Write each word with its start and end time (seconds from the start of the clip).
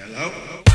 Hello? 0.00 0.69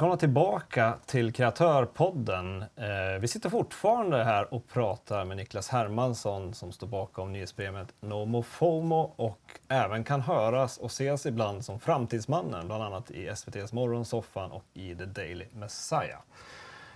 Välkomna 0.00 0.16
tillbaka 0.16 0.94
till 1.06 1.32
Kreatörpodden. 1.32 2.62
Eh, 2.62 3.20
vi 3.20 3.28
sitter 3.28 3.50
fortfarande 3.50 4.24
här 4.24 4.54
och 4.54 4.68
pratar 4.68 5.24
med 5.24 5.36
Niklas 5.36 5.68
Hermansson 5.68 6.54
som 6.54 6.72
står 6.72 6.86
bakom 6.86 7.32
nyhetsprogrammet 7.32 7.88
NomoFomo 8.00 9.12
och 9.16 9.40
även 9.68 10.04
kan 10.04 10.20
höras 10.20 10.78
och 10.78 10.86
ses 10.90 11.26
ibland 11.26 11.64
som 11.64 11.80
Framtidsmannen, 11.80 12.66
bland 12.66 12.82
annat 12.82 13.10
i 13.10 13.26
SVTs 13.26 13.72
Morgonsoffan 13.72 14.50
och 14.50 14.64
i 14.74 14.94
The 14.94 15.04
Daily 15.04 15.44
Messiah. 15.52 16.18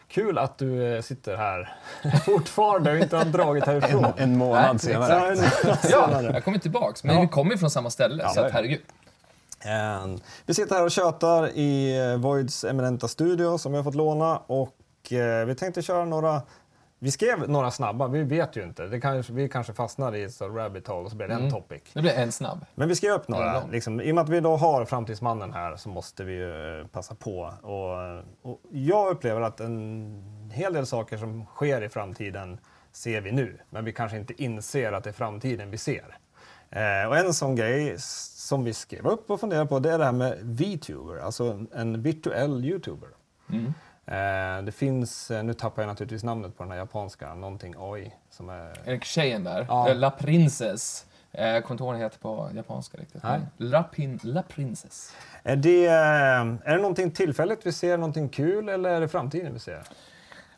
Kul 0.09 0.39
att 0.39 0.59
du 0.59 0.95
eh, 0.95 1.01
sitter 1.03 1.37
här 1.37 1.73
fortfarande 2.25 2.93
och 2.93 2.99
inte 2.99 3.17
har 3.17 3.25
dragit 3.25 3.65
härifrån. 3.67 4.07
En 4.17 4.39
månad 4.39 4.81
senare. 4.81 5.13
Ja, 5.13 5.27
en 5.27 5.37
månad 5.37 5.53
Ja, 5.65 5.77
senare. 5.77 6.33
jag 6.33 6.45
kommer 6.45 6.59
tillbaks. 6.59 7.05
Men 7.05 7.15
Ja. 7.15 7.21
vi 7.23 7.29
kommer 7.29 7.51
ju 7.53 7.59
från 7.59 7.71
samma 7.71 7.91
ställe, 7.91 8.29
så 8.29 8.41
att, 8.41 8.53
herregud. 8.53 8.81
Eh, 9.65 10.07
Vi 10.47 10.55
sitter 10.55 10.75
här 10.77 10.85
och 10.85 10.91
tjötar 10.91 11.49
i 11.49 11.99
eh, 11.99 12.17
Voids 12.17 12.65
eminenta 12.65 13.09
studio 13.09 13.59
som 13.59 13.73
vi 13.73 13.77
har 13.79 13.85
fått 13.85 13.95
låna 13.95 14.39
och 14.39 15.13
eh, 15.13 15.47
vi 15.47 15.55
tänkte 15.55 15.83
köra 15.83 16.05
några 16.05 16.43
vi 16.99 17.11
skrev 17.11 17.49
några 17.49 17.71
snabba, 17.71 18.09
vi 18.09 18.23
vet 18.23 18.57
ju 18.57 18.63
inte. 18.63 18.83
Det 18.87 19.01
kanske, 19.01 19.33
vi 19.33 19.49
kanske 19.49 19.73
fastnar 19.73 20.15
i 20.15 20.23
ett 20.23 20.35
så 20.35 20.49
rabbit 20.49 20.87
hole 20.87 21.05
och 21.05 21.11
så 21.11 21.17
blir 21.17 21.29
det 21.29 21.35
en 21.35 21.51
topic. 21.51 21.83
Det 21.93 22.01
blir 22.01 22.13
en 22.13 22.33
snabb. 22.33 22.65
Men 22.75 22.89
vi 22.89 22.95
skrev 22.95 23.13
upp 23.13 23.29
några. 23.29 23.67
Liksom, 23.67 24.01
I 24.01 24.11
och 24.11 24.15
med 24.15 24.23
att 24.23 24.29
vi 24.29 24.41
då 24.41 24.57
har 24.57 24.85
Framtidsmannen 24.85 25.53
här 25.53 25.77
så 25.77 25.89
måste 25.89 26.25
vi 26.25 26.33
ju 26.33 26.81
eh, 26.81 26.87
passa 26.87 27.15
på. 27.15 27.53
Och, 27.63 28.51
och 28.53 28.61
jag 28.71 29.11
upplever 29.11 29.41
att 29.41 29.61
en 29.61 30.51
hel 30.53 30.73
del 30.73 30.87
saker 30.87 31.17
som 31.17 31.47
sker 31.47 31.83
i 31.83 31.89
framtiden 31.89 32.59
ser 32.93 33.21
vi 33.21 33.33
nu. 33.33 33.59
Men 33.71 33.85
vi 33.85 33.93
kanske 33.93 34.17
inte 34.19 34.43
inser 34.43 34.93
att 34.93 35.05
det 35.05 35.11
är 35.11 35.15
framtiden 35.15 35.71
vi 35.71 35.79
ser. 35.79 36.19
Eh, 36.75 37.09
och 37.09 37.17
en 37.17 37.35
sån 37.35 37.57
grej 37.57 37.95
som 37.99 38.65
vi 38.65 38.75
skrev 38.75 39.07
upp 39.07 39.31
och 39.31 39.41
funderade 39.41 39.67
på 39.67 39.79
det 39.79 39.93
är 39.93 39.99
det 39.99 40.05
här 40.05 40.13
med 40.13 40.39
VTuber, 40.43 41.19
alltså 41.19 41.67
en- 41.75 42.03
virtuell 42.03 42.65
YouTuber. 42.65 43.09
Eh, 44.07 44.63
det 44.65 44.73
finns, 44.73 45.31
eh, 45.31 45.43
nu 45.45 45.55
tappar 45.55 45.83
jag 45.83 45.87
naturligtvis 45.89 46.25
namnet 46.25 46.57
på 46.57 46.63
den 46.63 46.73
här 46.73 46.79
japanska, 46.79 47.35
någonting 47.35 47.75
AI, 47.79 48.13
som 48.31 48.49
är... 48.49 48.89
Är 48.89 48.93
det 48.93 49.05
tjejen 49.05 49.45
där? 49.45 49.67
Ja. 49.69 49.93
La 49.95 50.11
Princess. 50.11 51.07
Jag 51.31 51.65
kommer 51.65 51.75
inte 51.75 51.83
ihåg 51.85 51.87
vad 51.87 51.95
den 51.95 52.03
heter 52.03 52.19
på 52.19 52.51
japanska 52.57 52.99
riktigt. 52.99 53.23
Nej. 53.23 53.41
La, 53.57 53.83
Pin, 53.83 54.21
La 54.23 54.43
Princess. 54.43 55.13
Är 55.43 55.57
det, 55.57 55.87
är 55.87 56.59
det 56.65 56.77
någonting 56.77 57.11
tillfälligt 57.11 57.67
vi 57.67 57.73
ser, 57.73 57.97
någonting 57.99 58.29
kul 58.29 58.69
eller 58.69 58.91
är 58.91 59.01
det 59.01 59.09
framtiden 59.09 59.53
vi 59.53 59.59
ser? 59.59 59.83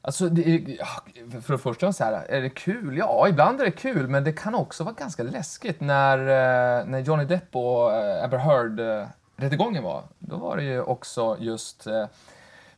Alltså, 0.01 0.29
det 0.29 0.55
är, 0.55 1.41
för 1.41 1.53
det 1.53 1.59
första, 1.59 1.93
så 1.93 2.05
här, 2.05 2.13
är 2.29 2.43
det 2.43 2.51
kul? 2.51 2.97
Ja, 2.99 3.29
ibland 3.29 3.61
är 3.61 3.65
det 3.65 3.71
kul, 3.71 4.09
men 4.09 4.25
det 4.25 4.33
kan 4.33 4.55
också 4.55 4.85
vara 4.85 4.95
ganska 4.95 5.23
läskigt. 5.23 5.81
När, 5.81 6.19
eh, 6.19 6.87
när 6.87 6.99
Johnny 6.99 7.25
Depp 7.25 7.57
och 7.57 7.95
eh, 7.95 8.25
Amber 8.25 8.39
Heard-rättegången 8.39 9.85
eh, 9.85 9.91
var, 9.91 10.03
då 10.19 10.37
var 10.37 10.57
det 10.57 10.63
ju 10.63 10.83
också 10.83 11.37
just 11.41 11.87
eh, 11.87 12.07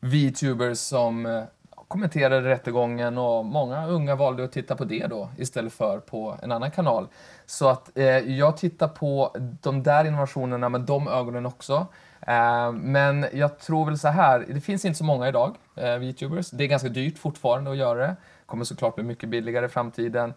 VTubers 0.01 0.79
som 0.79 1.47
kommenterade 1.89 2.49
rättegången 2.49 3.19
och 3.19 3.45
många 3.45 3.87
unga 3.87 4.15
valde 4.15 4.45
att 4.45 4.53
titta 4.53 4.77
på 4.77 4.85
det 4.85 5.07
då 5.07 5.29
istället 5.37 5.73
för 5.73 5.99
på 5.99 6.37
en 6.43 6.53
annan 6.53 6.71
kanal. 6.71 7.09
Så 7.47 7.69
att 7.69 7.99
eh, 7.99 8.05
jag 8.07 8.57
tittar 8.57 8.89
på 8.89 9.37
de 9.63 9.83
där 9.83 10.05
innovationerna 10.05 10.69
med 10.69 10.81
de 10.81 11.09
ögonen 11.09 11.47
också. 11.47 11.87
Eh, 12.29 12.73
men 12.73 13.27
jag 13.33 13.59
tror 13.59 13.87
väl 13.87 13.99
så 13.99 14.09
här, 14.09 14.45
det 14.49 14.61
finns 14.61 14.85
inte 14.85 14.99
så 14.99 15.05
många 15.05 15.29
idag, 15.29 15.57
eh, 15.77 15.97
VTubers. 15.97 16.51
Det 16.51 16.65
är 16.65 16.69
ganska 16.69 16.89
dyrt 16.89 17.19
fortfarande 17.19 17.71
att 17.71 17.77
göra 17.77 18.07
det. 18.07 18.17
Kommer 18.47 18.65
såklart 18.65 18.95
bli 18.95 19.05
mycket 19.05 19.29
billigare 19.29 19.67
i 19.67 19.69
framtiden. 19.69 20.35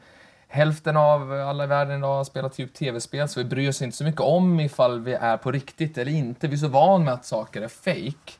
Hälften 0.47 0.97
av 0.97 1.31
alla 1.31 1.63
i 1.63 1.67
världen 1.67 1.97
idag 1.97 2.25
spelar 2.25 2.49
typ 2.49 2.73
tv-spel, 2.73 3.27
så 3.27 3.39
vi 3.39 3.45
bryr 3.45 3.69
oss 3.69 3.81
inte 3.81 3.97
så 3.97 4.03
mycket 4.03 4.21
om 4.21 4.59
ifall 4.59 4.99
vi 5.01 5.13
är 5.13 5.37
på 5.37 5.51
riktigt 5.51 5.97
eller 5.97 6.11
inte. 6.11 6.47
Vi 6.47 6.53
är 6.53 6.57
så 6.57 6.67
van 6.67 7.03
med 7.03 7.13
att 7.13 7.25
saker 7.25 7.61
är 7.61 7.67
fake. 7.67 8.31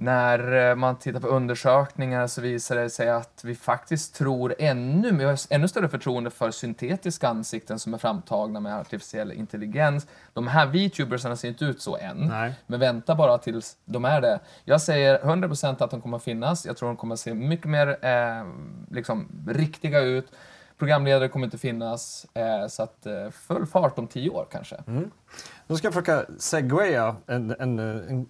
När 0.00 0.70
eh, 0.70 0.74
man 0.74 0.96
tittar 0.96 1.20
på 1.20 1.26
undersökningar 1.26 2.26
så 2.26 2.40
visar 2.40 2.76
det 2.76 2.90
sig 2.90 3.10
att 3.10 3.40
vi 3.44 3.54
faktiskt 3.54 4.14
tror 4.14 4.54
ännu, 4.58 5.10
vi 5.16 5.24
har 5.24 5.38
ännu 5.50 5.68
större 5.68 5.88
förtroende 5.88 6.30
för 6.30 6.50
syntetiska 6.50 7.28
ansikten 7.28 7.78
som 7.78 7.94
är 7.94 7.98
framtagna 7.98 8.60
med 8.60 8.78
artificiell 8.78 9.32
intelligens. 9.32 10.06
De 10.32 10.48
här 10.48 10.66
VTubersarna 10.66 11.36
ser 11.36 11.48
inte 11.48 11.64
ut 11.64 11.82
så 11.82 11.96
än, 11.96 12.16
Nej. 12.16 12.54
men 12.66 12.80
vänta 12.80 13.14
bara 13.14 13.38
tills 13.38 13.76
de 13.84 14.04
är 14.04 14.20
det. 14.20 14.40
Jag 14.64 14.80
säger 14.80 15.18
100% 15.18 15.84
att 15.84 15.90
de 15.90 16.00
kommer 16.00 16.18
finnas. 16.18 16.66
Jag 16.66 16.76
tror 16.76 16.88
de 16.88 16.96
kommer 16.96 17.16
se 17.16 17.34
mycket 17.34 17.66
mer 17.66 17.88
eh, 17.88 18.46
liksom, 18.90 19.28
riktiga 19.48 20.00
ut. 20.00 20.32
Programledare 20.78 21.28
kommer 21.28 21.46
inte 21.46 21.58
finnas, 21.58 22.26
eh, 22.34 22.68
så 22.68 22.82
att 22.82 23.06
eh, 23.06 23.30
full 23.30 23.66
fart 23.66 23.98
om 23.98 24.06
tio 24.06 24.30
år 24.30 24.46
kanske. 24.50 24.76
Nu 25.66 25.76
ska 25.76 25.86
jag 25.86 25.94
försöka 25.94 26.24
segwaya 26.38 27.16
en, 27.26 27.54
en, 27.58 27.78
en, 27.78 28.26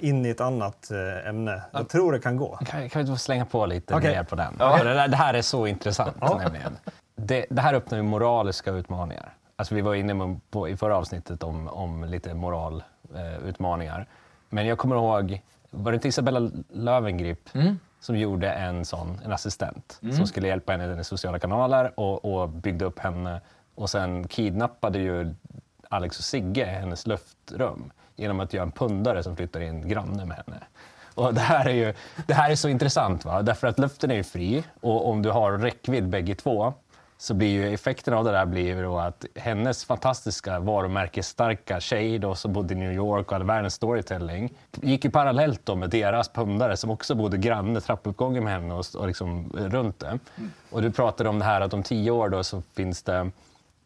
in 0.00 0.26
i 0.26 0.28
ett 0.28 0.40
annat 0.40 0.90
eh, 0.90 1.28
ämne. 1.28 1.62
Jag 1.70 1.88
tror 1.88 2.12
det 2.12 2.18
kan 2.18 2.36
gå. 2.36 2.56
Kan, 2.56 2.88
kan 2.88 3.04
vi 3.04 3.10
inte 3.10 3.22
slänga 3.22 3.44
på 3.44 3.66
lite 3.66 3.94
Okej. 3.94 4.16
mer 4.16 4.24
på 4.24 4.36
den? 4.36 4.58
För 4.58 4.84
Det, 4.84 5.06
det 5.06 5.16
här 5.16 5.34
är 5.34 5.42
så 5.42 5.66
intressant 5.66 6.20
nämligen. 6.20 6.78
Det, 7.16 7.46
det 7.50 7.60
här 7.60 7.74
öppnar 7.74 7.98
ju 7.98 8.02
moraliska 8.02 8.70
utmaningar. 8.70 9.32
Alltså 9.56 9.74
vi 9.74 9.80
var 9.80 9.94
inne 9.94 10.40
på, 10.50 10.68
i 10.68 10.76
förra 10.76 10.96
avsnittet 10.96 11.42
om, 11.42 11.68
om 11.68 12.04
lite 12.04 12.34
moralutmaningar. 12.34 14.00
Eh. 14.00 14.06
Men 14.48 14.66
jag 14.66 14.78
kommer 14.78 14.96
ihåg, 14.96 15.42
var 15.70 15.92
det 15.92 15.94
inte 15.94 16.08
Isabella 16.08 16.50
Löwengrip 16.72 17.48
som 18.00 18.18
gjorde 18.18 18.50
en 18.50 18.84
sån, 18.84 19.20
en 19.24 19.32
assistent 19.32 20.00
som 20.16 20.26
skulle 20.26 20.48
hjälpa 20.48 20.72
henne 20.72 21.00
i 21.00 21.04
sociala 21.04 21.38
kanaler 21.38 22.00
och, 22.00 22.24
och 22.24 22.48
byggde 22.48 22.84
upp 22.84 22.98
henne. 22.98 23.40
Och 23.74 23.90
sen 23.90 24.28
kidnappade 24.28 24.98
ju 24.98 25.34
Alex 25.88 26.18
och 26.18 26.24
Sigge 26.24 26.64
hennes 26.64 27.06
luftrum 27.06 27.92
genom 28.16 28.40
att 28.40 28.52
göra 28.52 28.62
en 28.62 28.72
pundare 28.72 29.22
som 29.22 29.36
flyttar 29.36 29.60
in 29.60 29.88
granne 29.88 30.24
med 30.24 30.36
henne. 30.36 30.60
Och 31.14 31.34
det, 31.34 31.40
här 31.40 31.68
är 31.68 31.74
ju, 31.74 31.94
det 32.26 32.34
här 32.34 32.50
är 32.50 32.54
så 32.56 32.68
intressant, 32.68 33.24
va? 33.24 33.42
därför 33.42 33.66
att 33.66 33.78
luften 33.78 34.10
är 34.10 34.14
ju 34.14 34.24
fri 34.24 34.64
och 34.80 35.08
om 35.08 35.22
du 35.22 35.30
har 35.30 35.52
räckvidd 35.52 36.08
bägge 36.08 36.34
två 36.34 36.74
så 37.18 37.34
blir 37.34 37.48
ju 37.48 37.74
effekten 37.74 38.14
av 38.14 38.24
det 38.24 38.30
där 38.30 38.46
blir 38.46 38.82
då 38.82 38.98
att 38.98 39.24
hennes 39.34 39.84
fantastiska 39.84 40.58
varumärkesstarka 40.58 41.80
tjej 41.80 42.18
då, 42.18 42.34
som 42.34 42.52
bodde 42.52 42.74
i 42.74 42.76
New 42.76 42.92
York 42.92 43.26
och 43.26 43.32
hade 43.32 43.44
världens 43.44 43.74
storytelling 43.74 44.52
gick 44.82 45.04
ju 45.04 45.10
parallellt 45.10 45.60
då 45.64 45.74
med 45.74 45.90
deras 45.90 46.28
pundare 46.28 46.76
som 46.76 46.90
också 46.90 47.14
bodde 47.14 47.38
granne 47.38 47.80
trappuppgången 47.80 48.44
med 48.44 48.52
henne 48.52 48.74
och, 48.74 48.84
och 48.96 49.06
liksom 49.06 49.52
runt 49.54 49.98
det. 49.98 50.18
Och 50.70 50.82
du 50.82 50.90
pratade 50.90 51.28
om 51.28 51.38
det 51.38 51.44
här 51.44 51.60
att 51.60 51.74
om 51.74 51.82
tio 51.82 52.10
år 52.10 52.28
då 52.28 52.44
så 52.44 52.62
finns 52.76 53.02
det 53.02 53.30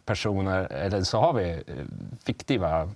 personer, 0.04 0.72
eller 0.72 1.02
så 1.02 1.18
har 1.18 1.32
vi 1.32 1.50
eh, 1.50 1.58
fiktiva, 2.24 2.90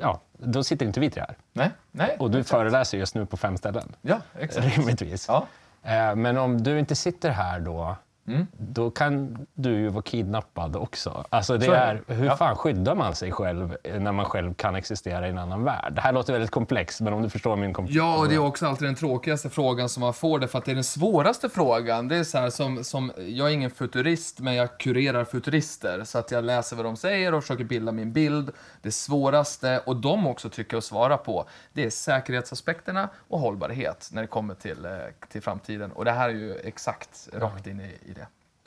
ja, 0.00 0.20
då 0.38 0.64
sitter 0.64 0.86
inte 0.86 1.00
vi 1.00 1.10
tre 1.10 1.22
här. 1.28 1.36
Nej, 1.52 1.70
nej. 1.90 2.16
Och 2.18 2.30
du 2.30 2.44
föreläser 2.44 2.98
just 2.98 3.14
nu 3.14 3.26
på 3.26 3.36
fem 3.36 3.56
ställen. 3.56 3.92
Ja, 4.02 4.20
exakt. 4.38 4.76
Rimligtvis. 4.78 5.28
Ja. 5.28 5.46
Eh, 5.82 6.14
Men 6.16 6.38
om 6.38 6.62
du 6.62 6.78
inte 6.78 6.94
sitter 6.94 7.30
här 7.30 7.60
då, 7.60 7.96
Mm. 8.28 8.46
då 8.58 8.90
kan 8.90 9.46
du 9.54 9.70
ju 9.70 9.88
vara 9.88 10.02
kidnappad 10.02 10.76
också. 10.76 11.24
Alltså 11.30 11.56
det 11.58 11.66
är 11.66 12.02
hur 12.06 12.24
Ja. 12.26 12.36
fan 12.36 12.56
skyddar 12.56 12.94
man 12.94 13.14
sig 13.14 13.32
själv 13.32 13.76
när 13.98 14.12
man 14.12 14.24
själv 14.24 14.54
kan 14.54 14.74
existera 14.76 15.26
i 15.26 15.30
en 15.30 15.38
annan 15.38 15.64
värld? 15.64 15.92
Det 15.94 16.00
här 16.00 16.12
låter 16.12 16.32
väldigt 16.32 16.50
komplext, 16.50 17.00
men 17.00 17.12
om 17.12 17.22
du 17.22 17.30
förstår 17.30 17.56
min 17.56 17.72
komplex. 17.72 17.96
Ja, 17.96 18.18
och 18.18 18.28
det 18.28 18.34
är 18.34 18.38
också 18.38 18.66
alltid 18.66 18.88
den 18.88 18.94
tråkigaste 18.94 19.50
frågan 19.50 19.88
som 19.88 20.00
man 20.00 20.14
får, 20.14 20.38
det 20.38 20.48
för 20.48 20.58
att 20.58 20.64
det 20.64 20.70
är 20.70 20.74
den 20.74 20.84
svåraste 20.84 21.48
frågan. 21.48 22.08
Det 22.08 22.16
är 22.16 22.24
så 22.24 22.38
här 22.38 22.50
som, 22.50 22.84
som, 22.84 23.12
jag 23.18 23.48
är 23.48 23.52
ingen 23.52 23.70
futurist, 23.70 24.40
men 24.40 24.54
jag 24.54 24.78
kurerar 24.78 25.24
futurister. 25.24 26.04
Så 26.04 26.18
att 26.18 26.30
jag 26.30 26.44
läser 26.44 26.76
vad 26.76 26.84
de 26.84 26.96
säger 26.96 27.34
och 27.34 27.42
försöker 27.42 27.64
bilda 27.64 27.92
min 27.92 28.12
bild. 28.12 28.50
Det 28.82 28.92
svåraste, 28.92 29.80
och 29.86 29.96
de 29.96 30.26
också 30.26 30.50
tycker 30.50 30.76
att 30.76 30.84
svara 30.84 31.16
på, 31.16 31.48
det 31.72 31.84
är 31.84 31.90
säkerhetsaspekterna 31.90 33.08
och 33.28 33.38
hållbarhet 33.40 34.08
när 34.12 34.22
det 34.22 34.28
kommer 34.28 34.54
till, 34.54 34.84
eh, 34.84 34.90
till 35.28 35.42
framtiden. 35.42 35.92
Och 35.92 36.04
det 36.04 36.10
här 36.12 36.28
är 36.28 36.34
ju 36.34 36.54
exakt 36.64 37.28
rakt 37.32 37.66
in 37.66 37.80
i, 37.80 38.10
i 38.10 38.12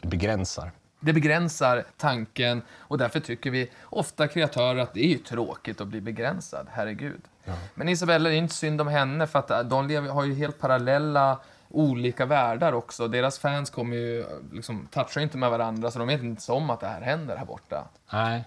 begränsar. 0.02 0.72
Det 1.00 1.14
begränsar 1.14 1.84
tanken 1.98 2.62
och 2.72 2.98
därför 2.98 3.20
tycker 3.20 3.52
vi 3.52 3.70
ofta 3.84 4.28
kreatörer 4.28 4.80
att 4.80 4.94
det 4.94 5.14
är 5.14 5.18
tråkigt 5.18 5.82
att 5.82 5.88
bli 5.88 6.02
begränsad, 6.02 6.68
herregud. 6.72 7.22
Men 7.74 7.90
Isabella, 7.90 8.30
det 8.30 8.36
är 8.36 8.38
inte 8.38 8.54
synd 8.54 8.82
om 8.82 8.88
henne 8.88 9.28
för 9.28 9.40
att 9.40 9.70
de 9.70 9.88
lever, 9.88 10.10
har 10.10 10.26
ju 10.26 10.34
helt 10.34 10.60
parallella 10.60 11.40
olika 11.70 12.26
världar 12.26 12.74
också. 12.74 13.08
Deras 13.08 13.40
fans 13.40 13.70
kommer 13.70 13.96
ju, 13.96 14.26
liksom, 14.52 14.88
touchar 14.92 15.22
inte 15.22 15.38
med 15.38 15.50
varandra 15.50 15.92
så 15.92 16.00
de 16.00 16.08
vet 16.08 16.22
inte 16.22 16.52
om 16.52 16.70
att 16.70 16.80
det 16.80 16.88
här 16.88 17.02
händer 17.02 17.38
här 17.38 17.46
borta. 17.46 17.88
Nej. 18.14 18.44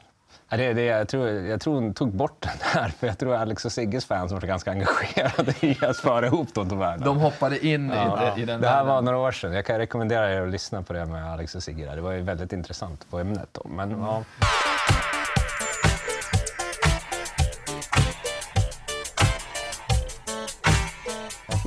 Ja, 0.54 0.58
Det, 0.58 0.72
det, 0.72 0.84
jag, 0.84 1.08
tror, 1.08 1.28
jag 1.28 1.60
tror 1.60 1.74
hon 1.74 1.94
tog 1.94 2.12
bort 2.12 2.36
den 2.40 2.52
här, 2.60 2.88
för 2.88 3.06
jag 3.06 3.18
tror 3.18 3.34
Alex 3.34 3.64
och 3.64 3.72
Sigges 3.72 4.04
fans 4.04 4.32
var 4.32 4.40
ganska 4.40 4.70
engagerade 4.70 5.54
i 5.60 5.78
att 5.84 5.96
föra 5.96 6.26
ihop 6.26 6.48
de 6.54 6.68
två. 6.68 6.84
De 7.04 7.18
hoppade 7.18 7.66
in 7.66 7.90
i, 7.90 7.94
det, 7.94 8.42
i 8.42 8.44
den 8.44 8.60
det 8.60 8.68
här 8.68 8.74
världen. 8.76 8.86
var 8.94 9.02
några 9.02 9.18
år 9.18 9.32
sedan. 9.32 9.52
Jag 9.52 9.64
kan 9.64 9.78
rekommendera 9.78 10.32
er 10.34 10.40
att 10.40 10.48
lyssna 10.50 10.82
på 10.82 10.92
det 10.92 11.06
med 11.06 11.32
Alex 11.32 11.54
och 11.54 11.62
Sigge. 11.62 11.84
där. 11.86 11.96
Det 11.96 12.02
var 12.02 12.12
ju 12.12 12.20
väldigt 12.20 12.52
intressant 12.52 13.06
på 13.10 13.18
ämnet. 13.18 13.48
Då. 13.52 13.68
Men, 13.68 13.90
ja. 13.90 14.22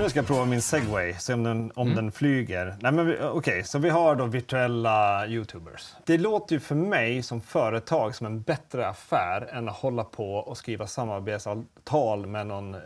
Nu 0.07 0.11
ska 0.11 0.19
jag 0.19 0.27
prova 0.27 0.45
min 0.45 0.61
segway, 0.61 1.13
se 1.13 1.33
om 1.33 1.43
den, 1.43 1.71
om 1.75 1.95
den 1.95 2.11
flyger. 2.11 2.75
Nej, 2.79 2.91
men 2.91 3.05
vi- 3.07 3.17
Okej, 3.21 3.63
så 3.63 3.79
vi 3.79 3.89
har 3.89 4.15
då 4.15 4.25
virtuella 4.25 5.27
YouTubers. 5.27 5.95
Det 6.05 6.17
låter 6.17 6.55
ju 6.55 6.59
för 6.59 6.75
mig 6.75 7.23
som 7.23 7.41
företag 7.41 8.15
som 8.15 8.25
en 8.27 8.41
bättre 8.41 8.87
affär 8.87 9.49
än 9.51 9.69
att 9.69 9.75
hålla 9.75 10.03
på 10.03 10.33
och 10.35 10.57
skriva 10.57 10.87
samarbetsavtal 10.87 12.25
med 12.27 12.47
någon 12.47 12.75
eh, 12.75 12.81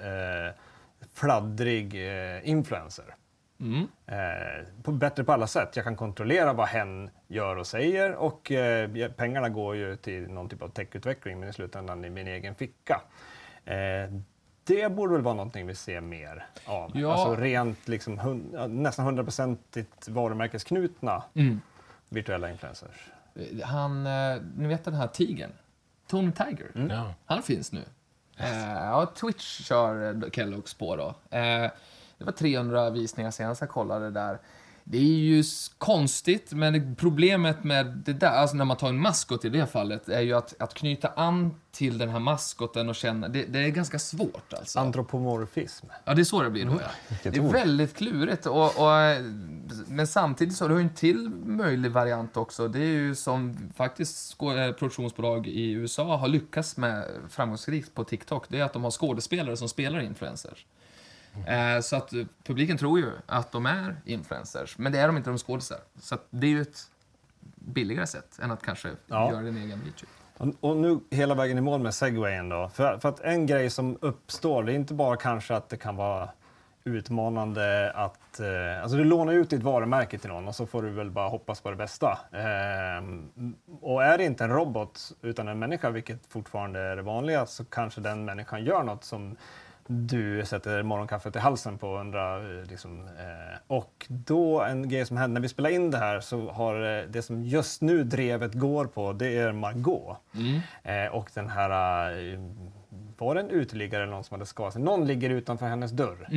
fladdrig 1.14 2.08
eh, 2.08 2.50
influencer. 2.50 3.16
Eh, 4.08 4.82
på, 4.84 4.92
bättre 4.92 5.24
på 5.24 5.32
alla 5.32 5.48
sätt. 5.48 5.70
Jag 5.76 5.86
kan 5.86 5.96
kontrollera 5.96 6.54
vad 6.54 6.68
hen 6.68 7.10
gör 7.28 7.56
och 7.56 7.68
säger 7.68 8.16
och 8.16 8.52
eh, 8.52 8.90
pengarna 9.18 9.50
går 9.50 9.76
ju 9.76 9.96
till 9.96 10.30
någon 10.30 10.50
typ 10.50 10.62
av 10.62 10.70
techutveckling 10.70 11.40
men 11.40 11.50
i 11.50 11.54
slutändan 11.54 12.06
i 12.06 12.10
min 12.10 12.28
egen 12.28 12.56
ficka. 12.56 13.02
Eh, 13.66 14.12
det 14.64 14.92
borde 14.92 15.14
väl 15.14 15.22
vara 15.22 15.36
någonting 15.36 15.68
vi 15.68 15.76
ser 15.76 16.02
mer 16.02 16.46
av. 16.66 16.92
Ja. 16.94 17.14
Alltså 17.14 17.36
rent 17.42 17.88
liksom 17.88 18.20
hun, 18.20 18.50
ja, 18.54 18.68
nästan 18.68 19.06
hundraprocentigt 19.06 20.08
varumärkesknutna 20.08 21.24
virtuella 22.10 22.52
influencers. 22.52 23.12
Han, 23.64 24.08
eh, 24.08 24.42
ni 24.58 24.68
vet 24.68 24.86
den 24.86 24.94
här 24.94 25.08
tigern? 25.08 25.52
Tony 26.08 26.32
Tiger. 26.32 26.72
Ja. 26.90 27.14
Han 27.26 27.44
finns 27.44 27.72
nu. 27.72 27.84
Eh, 28.38 28.74
ja, 28.74 29.12
Twitch 29.16 29.62
kör 29.62 30.04
eh, 30.04 30.14
Kellogg's 30.14 30.80
på 30.80 30.96
då. 30.96 31.38
Eh, 31.38 31.72
det 32.18 32.26
var 32.26 32.32
300 32.32 32.90
visningar 32.90 33.32
senast 33.32 33.62
jag 33.62 33.70
kollade 33.70 34.12
där. 34.12 34.40
Det 34.92 34.98
är 34.98 35.02
ju 35.02 35.44
konstigt, 35.78 36.54
men 36.54 36.96
problemet 36.96 37.64
med 37.64 37.86
det 37.86 38.14
där, 38.14 38.28
alltså 38.32 38.56
när 38.56 38.66
man 38.66 38.78
tar 38.78 38.90
en 38.90 39.00
maskot 39.00 39.46
i 39.46 39.50
det 39.50 39.68
fallet, 39.68 40.10
är 40.10 40.22
ju 40.22 40.34
att, 40.34 40.62
att 40.62 40.74
knyta 40.74 41.08
an 41.08 41.56
till 41.72 41.98
den 41.98 42.10
här 42.10 42.20
maskoten 42.20 42.90
och 42.90 42.96
känna, 42.96 43.28
det, 43.28 43.46
det 43.46 43.60
är 43.60 43.70
ganska 43.70 44.00
svårt 44.00 44.54
alltså. 44.54 44.80
Antropomorfism. 44.80 45.86
Ja, 46.06 46.14
det 46.14 46.22
är 46.22 46.24
så 46.24 46.42
det 46.42 46.50
blir 46.50 46.66
då, 46.66 46.80
ja. 46.82 47.16
Det 47.32 47.38
är 47.38 47.42
väldigt 47.42 47.96
klurigt. 47.96 48.46
Och, 48.46 48.66
och, 48.66 49.22
men 49.88 50.08
samtidigt 50.08 50.56
så 50.56 50.64
har 50.64 50.70
du 50.70 50.82
en 50.82 50.94
till 50.94 51.30
möjlig 51.46 51.92
variant 51.92 52.38
också. 52.38 52.68
Det 52.68 52.80
är 52.80 52.84
ju 52.84 53.16
som 53.16 53.72
faktiskt 53.76 54.42
eh, 54.42 54.72
produktionsbolag 54.72 55.48
i 55.48 55.72
USA 55.72 56.18
har 56.18 56.28
lyckats 56.28 56.78
med 56.78 57.06
framgångsrikt 57.30 57.96
på 57.96 58.04
TikTok. 58.04 58.46
Det 58.50 58.60
är 58.60 58.64
att 58.64 58.74
de 58.74 58.84
har 58.84 58.92
skådespelare 58.92 59.58
som 59.58 59.70
spelar 59.70 60.00
influencers. 60.00 60.66
Eh, 61.48 61.80
Så 61.82 61.96
att 61.96 62.14
eh, 62.14 62.26
publiken 62.44 62.78
tror 62.78 63.00
ju 63.00 63.12
att 63.26 63.52
de 63.52 63.66
är 63.66 63.96
influencers, 64.06 64.78
men 64.78 64.92
det 64.92 65.00
är 65.00 65.08
de 65.08 65.18
inte, 65.18 65.30
de 65.30 65.38
skådisar. 65.38 65.78
Så 66.00 66.16
att 66.16 66.26
det 66.30 66.48
är 66.48 66.52
ju 66.52 66.62
ett 66.62 66.80
billigare 67.56 68.08
sätt 68.08 68.40
än 68.42 68.52
att 68.52 68.64
kanske 68.64 68.90
Ja. 69.08 69.32
göra 69.32 69.42
din 69.42 69.58
egen 69.58 69.80
YouTube. 69.82 70.12
Och, 70.60 70.78
nu 70.78 71.00
hela 71.10 71.36
vägen 71.36 71.58
i 71.58 71.62
mål 71.62 71.82
med 71.82 71.94
segwayen 71.94 72.50
då. 72.50 72.70
För, 72.70 72.98
för 72.98 73.10
att 73.10 73.20
en 73.20 73.46
grej 73.46 73.70
som 73.70 73.98
uppstår, 74.02 74.64
det 74.64 74.72
är 74.72 74.76
inte 74.76 74.94
bara 74.94 75.16
kanske 75.18 75.56
att 75.56 75.70
det 75.70 75.78
kan 75.78 75.96
vara 75.96 76.30
utmanande 76.84 77.92
att... 77.96 78.40
Eh, 78.40 78.82
alltså 78.82 78.98
du 78.98 79.04
lånar 79.04 79.34
ut 79.34 79.50
ditt 79.50 79.64
varumärke 79.64 80.18
till 80.18 80.30
någon 80.30 80.48
och 80.48 80.56
så 80.56 80.66
får 80.66 80.82
du 80.84 80.90
väl 80.90 81.12
bara 81.12 81.30
hoppas 81.30 81.62
på 81.62 81.70
det 81.70 81.76
bästa. 81.76 82.20
Ehm, 82.32 83.56
och 83.82 84.04
är 84.04 84.18
det 84.18 84.24
inte 84.26 84.44
en 84.44 84.50
robot 84.50 85.12
utan 85.22 85.48
en 85.48 85.60
människa, 85.60 85.90
vilket 85.90 86.20
fortfarande 86.30 86.80
är 86.80 86.96
det 86.96 87.02
vanliga, 87.02 87.46
så 87.46 87.66
kanske 87.66 88.02
den 88.02 88.26
människan 88.26 88.64
gör 88.66 88.84
något 88.84 89.04
som 89.04 89.36
du 89.92 90.46
sätter 90.46 90.84
morgonkaffet 90.84 91.36
i 91.36 91.40
halsen 91.40 91.78
på 91.78 91.98
undrar 91.98 92.60
eh, 92.60 92.66
liksom, 92.66 93.00
eh, 93.06 93.58
Och 93.68 94.06
då 94.10 94.62
en 94.62 94.90
grej 94.90 95.06
som 95.06 95.18
hände 95.18 95.34
när 95.34 95.42
vi 95.42 95.48
spelade 95.50 95.76
in 95.76 95.92
det 95.92 95.98
här 95.98 96.20
så 96.20 96.50
har 96.52 97.00
eh, 97.00 97.04
det 97.10 97.22
som 97.22 97.44
just 97.44 97.82
nu 97.82 98.04
drevet 98.04 98.54
går 98.54 98.86
på 98.86 99.14
det 99.14 99.38
är 99.38 99.52
Margot. 99.52 100.18
Eh, 100.84 101.16
och 101.16 101.30
den 101.34 101.50
här, 101.50 102.12
eh, 102.34 102.40
var 103.18 103.36
det 103.36 103.42
en 103.42 103.50
uteliggare 103.50 104.04
eller 104.04 104.12
någon 104.14 104.24
som 104.24 104.36
hade 104.36 104.46
skadat 104.46 104.74
sig? 104.74 104.82
Någon 104.82 105.08
ligger 105.08 105.30
utanför 105.30 105.66
hennes 105.66 105.92
dörr. 105.92 106.28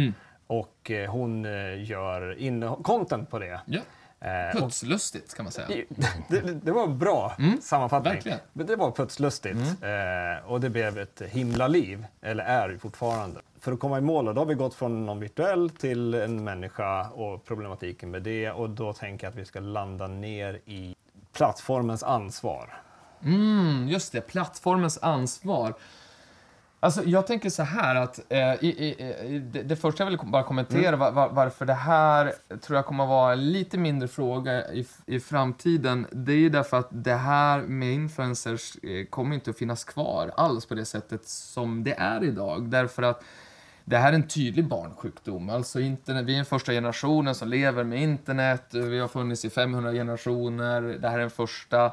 Och 0.46 0.90
eh, 0.90 1.10
hon 1.10 1.44
gör 1.84 2.82
content 2.82 3.30
på 3.30 3.38
det. 3.38 3.60
Ja. 3.66 3.80
Eh, 4.24 4.60
Putslustigt 4.60 5.34
kan 5.34 5.44
man 5.44 5.52
säga. 5.52 5.84
det, 6.28 6.40
det, 6.64 6.72
var 6.72 6.84
en 6.84 6.98
bra 6.98 7.36
sammanfattning. 7.60 8.12
verkligen. 8.12 8.38
Det 8.52 8.76
var 8.76 8.90
putslustigt 8.90 9.56
eh, 9.56 10.50
och 10.50 10.60
det 10.60 10.70
blev 10.70 10.98
ett 10.98 11.22
himla 11.26 11.68
liv, 11.68 12.06
eller 12.22 12.44
är 12.44 12.78
fortfarande. 12.78 13.40
För 13.60 13.72
att 13.72 13.80
komma 13.80 13.98
i 13.98 14.00
mål, 14.00 14.24
då, 14.24 14.32
då 14.32 14.40
har 14.40 14.46
vi 14.46 14.54
gått 14.54 14.74
från 14.74 15.06
någon 15.06 15.20
virtuell 15.20 15.70
till 15.70 16.14
en 16.14 16.44
människa 16.44 17.08
och 17.08 17.44
problematiken 17.44 18.10
med 18.10 18.22
det. 18.22 18.50
Och 18.50 18.70
då 18.70 18.92
tänker 18.92 19.26
jag 19.26 19.30
att 19.30 19.38
vi 19.38 19.44
ska 19.44 19.60
landa 19.60 20.06
ner 20.06 20.60
i 20.64 20.94
plattformens 21.32 22.02
ansvar. 22.02 22.70
Mm, 23.24 23.88
just 23.88 24.12
det. 24.12 24.20
Plattformens 24.20 24.98
ansvar. 25.02 25.74
Alltså, 26.84 27.04
jag 27.04 27.26
tänker 27.26 27.50
så 27.50 27.62
här 27.62 27.94
att 27.94 28.20
eh, 28.28 28.64
i, 28.64 28.68
i, 28.68 29.38
det, 29.52 29.62
det 29.62 29.76
första 29.76 30.04
jag 30.04 30.10
vill 30.10 30.18
bara 30.24 30.42
kommentera 30.42 30.96
var, 30.96 31.12
var, 31.12 31.28
varför 31.28 31.66
det 31.66 31.74
här 31.74 32.32
tror 32.60 32.76
jag 32.76 32.86
kommer 32.86 33.06
vara 33.06 33.32
en 33.32 33.52
lite 33.52 33.78
mindre 33.78 34.08
fråga 34.08 34.72
i, 34.72 34.86
i 35.06 35.20
framtiden. 35.20 36.06
Det 36.12 36.32
är 36.32 36.36
ju 36.36 36.48
därför 36.48 36.76
att 36.76 36.88
det 36.90 37.14
här 37.14 37.62
med 37.62 37.92
influencers 37.92 38.76
eh, 38.82 39.06
kommer 39.06 39.34
inte 39.34 39.50
att 39.50 39.58
finnas 39.58 39.84
kvar 39.84 40.32
alls 40.36 40.66
på 40.66 40.74
det 40.74 40.84
sättet 40.84 41.28
som 41.28 41.84
det 41.84 41.94
är 41.98 42.24
idag. 42.24 42.68
Därför 42.68 43.02
att 43.02 43.24
det 43.84 43.96
här 43.96 44.12
är 44.12 44.16
en 44.16 44.28
tydlig 44.28 44.68
barnsjukdom. 44.68 45.50
Alltså 45.50 45.80
internet, 45.80 46.24
vi 46.24 46.32
är 46.32 46.36
den 46.36 46.44
första 46.44 46.72
generationen 46.72 47.34
som 47.34 47.48
lever 47.48 47.84
med 47.84 48.02
internet. 48.02 48.64
Vi 48.70 48.98
har 48.98 49.08
funnits 49.08 49.44
i 49.44 49.50
500 49.50 49.92
generationer. 49.92 50.82
Det 50.82 51.08
här 51.08 51.16
är 51.16 51.20
den 51.20 51.30
första. 51.30 51.92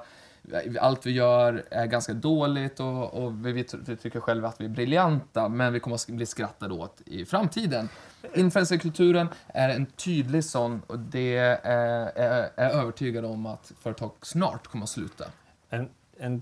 Allt 0.80 1.06
vi 1.06 1.12
gör 1.12 1.64
är 1.72 1.86
ganska 1.86 2.14
dåligt 2.14 2.80
och, 2.80 3.14
och 3.14 3.46
vi, 3.46 3.52
vi 3.52 3.64
tycker 3.98 4.20
själva 4.20 4.48
att 4.48 4.62
vi 4.62 4.66
är 4.66 4.70
briljanta, 4.70 5.50
men 5.50 5.74
vi 5.74 5.80
kommer 5.80 5.96
att 5.96 6.08
bli 6.08 6.26
skrattade 6.26 6.74
åt 6.74 7.02
i 7.06 7.26
framtiden. 7.26 7.90
Influencerkulturen 8.34 9.28
är 9.48 9.70
en 9.70 9.86
tydlig 9.86 10.44
sån 10.44 10.82
och 10.88 11.00
det 11.00 11.38
är, 11.38 11.60
är, 12.16 12.50
är 12.56 12.70
övertygad 12.70 13.26
om 13.26 13.46
att 13.46 13.72
företag 13.80 14.12
snart 14.22 14.68
kommer 14.68 14.84
att 14.84 14.90
sluta. 14.90 15.26
En, 15.70 15.90
en 16.18 16.42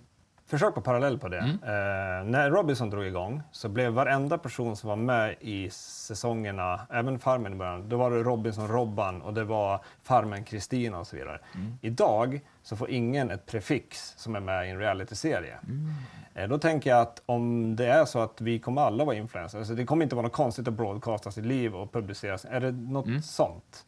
försök 0.49 0.75
på 0.75 0.81
parallell 0.81 1.17
på 1.17 1.27
det. 1.27 1.37
Eh, 1.37 2.25
när 2.25 2.49
Robinson 2.49 2.89
drog 2.89 3.05
igång 3.05 3.41
så 3.51 3.69
blev 3.69 3.91
varenda 3.91 4.37
person 4.37 4.75
som 4.75 4.89
var 4.89 4.95
med 4.95 5.35
i 5.39 5.69
säsongerna, 5.69 6.79
även 6.89 7.19
Farmen 7.19 7.53
i 7.53 7.55
början, 7.55 7.89
då 7.89 7.97
var 7.97 8.11
det 8.11 8.23
Robinson-Robban 8.23 9.21
och 9.21 9.33
det 9.33 9.43
var 9.43 9.81
Farmen 10.03 10.43
Kristina 10.43 10.99
och 10.99 11.07
så 11.07 11.15
vidare. 11.15 11.39
Idag 11.81 12.41
så 12.63 12.75
får 12.75 12.89
ingen 12.89 13.31
ett 13.31 13.45
prefix 13.45 14.13
som 14.17 14.35
är 14.35 14.39
med 14.39 14.67
i 14.67 14.69
en 14.69 14.79
realityserie. 14.79 15.57
Eh, 16.35 16.47
då 16.47 16.57
tänker 16.57 16.89
jag 16.89 17.01
att 17.01 17.21
om 17.25 17.75
det 17.75 17.85
är 17.87 18.05
så 18.05 18.19
att 18.19 18.41
vi 18.41 18.59
kommer 18.59 18.81
alla 18.81 19.05
vara 19.05 19.15
influencers, 19.15 19.67
så 19.67 19.73
det 19.73 19.85
kommer 19.85 20.03
inte 20.03 20.15
vara 20.15 20.23
något 20.23 20.33
konstigt 20.33 20.67
att 20.67 20.73
broadcasta 20.73 21.31
sitt 21.31 21.45
liv 21.45 21.75
och 21.75 21.93
publiceras. 21.93 22.45
Är 22.45 22.59
det 22.59 22.71
något 22.71 23.25
sånt? 23.25 23.85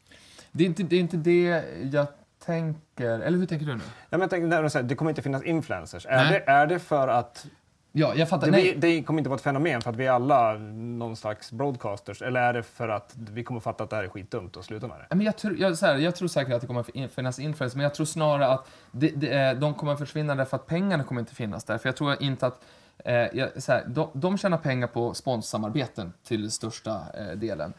Det 0.51 0.63
är, 0.63 0.67
inte, 0.67 0.83
det 0.83 0.95
är 0.95 0.99
inte 0.99 1.17
det 1.17 1.63
jag 1.91 2.07
tänker, 2.45 3.19
eller 3.19 3.37
hur 3.37 3.45
tänker 3.45 3.65
du 3.65 3.73
nu? 3.75 3.81
Ja, 3.83 3.89
men 4.09 4.21
jag 4.21 4.29
tänker, 4.29 4.47
när 4.47 4.63
du 4.63 4.69
säger, 4.69 4.87
det 4.87 4.95
kommer 4.95 5.11
inte 5.11 5.21
finnas 5.21 5.43
influencers. 5.43 6.05
Är 6.09 6.31
det, 6.31 6.43
är 6.51 6.67
det 6.67 6.79
för 6.79 7.07
att 7.07 7.45
Ja, 7.93 8.13
jag 8.15 8.29
fattar. 8.29 8.45
Det, 8.47 8.51
blir, 8.51 8.75
det 8.75 9.03
kommer 9.03 9.19
inte 9.19 9.29
vara 9.29 9.35
ett 9.37 9.41
fenomen 9.43 9.81
för 9.81 9.89
att 9.89 9.95
vi 9.95 10.05
är 10.05 10.11
alla 10.11 10.53
någon 10.53 11.15
slags 11.15 11.51
broadcasters. 11.51 12.21
Eller 12.21 12.41
är 12.41 12.53
det 12.53 12.63
för 12.63 12.89
att 12.89 13.13
vi 13.17 13.43
kommer 13.43 13.59
fatta 13.59 13.83
att 13.83 13.89
det 13.89 13.95
här 13.95 14.03
är 14.03 14.07
skitdumt 14.09 14.55
och 14.57 14.65
sluta 14.65 14.87
med 14.87 14.97
det? 15.09 15.15
Men 15.15 15.25
jag, 15.25 15.37
tror, 15.37 15.57
jag, 15.59 15.77
så 15.77 15.85
här, 15.85 15.95
jag 15.97 16.15
tror 16.15 16.27
säkert 16.27 16.53
att 16.53 16.61
det 16.61 16.67
kommer 16.67 17.07
finnas 17.07 17.39
influencers, 17.39 17.75
men 17.75 17.83
jag 17.83 17.93
tror 17.93 18.05
snarare 18.05 18.47
att 18.47 18.67
det, 18.91 19.07
det, 19.15 19.29
är- 19.33 19.55
de 19.55 19.73
kommer 19.73 19.93
att 19.93 19.99
försvinna 19.99 20.35
därför 20.35 20.57
att 20.57 20.67
pengarna 20.67 21.03
kommer 21.03 21.21
inte 21.21 21.35
finnas 21.35 21.63
där. 21.63 21.77
För 21.77 21.89
jag 21.89 21.95
tror 21.95 22.23
inte 22.23 22.47
att 22.47 22.61
eh, 23.05 23.13
jag, 23.15 23.49
så 23.63 23.71
här, 23.71 23.83
de, 23.87 24.09
de 24.13 24.37
tjänar 24.37 24.57
pengar 24.57 24.87
på 24.87 25.13
sponssamarbeten 25.13 26.13
till 26.23 26.51
största 26.51 27.01
eh, 27.17 27.37
delen. 27.37 27.73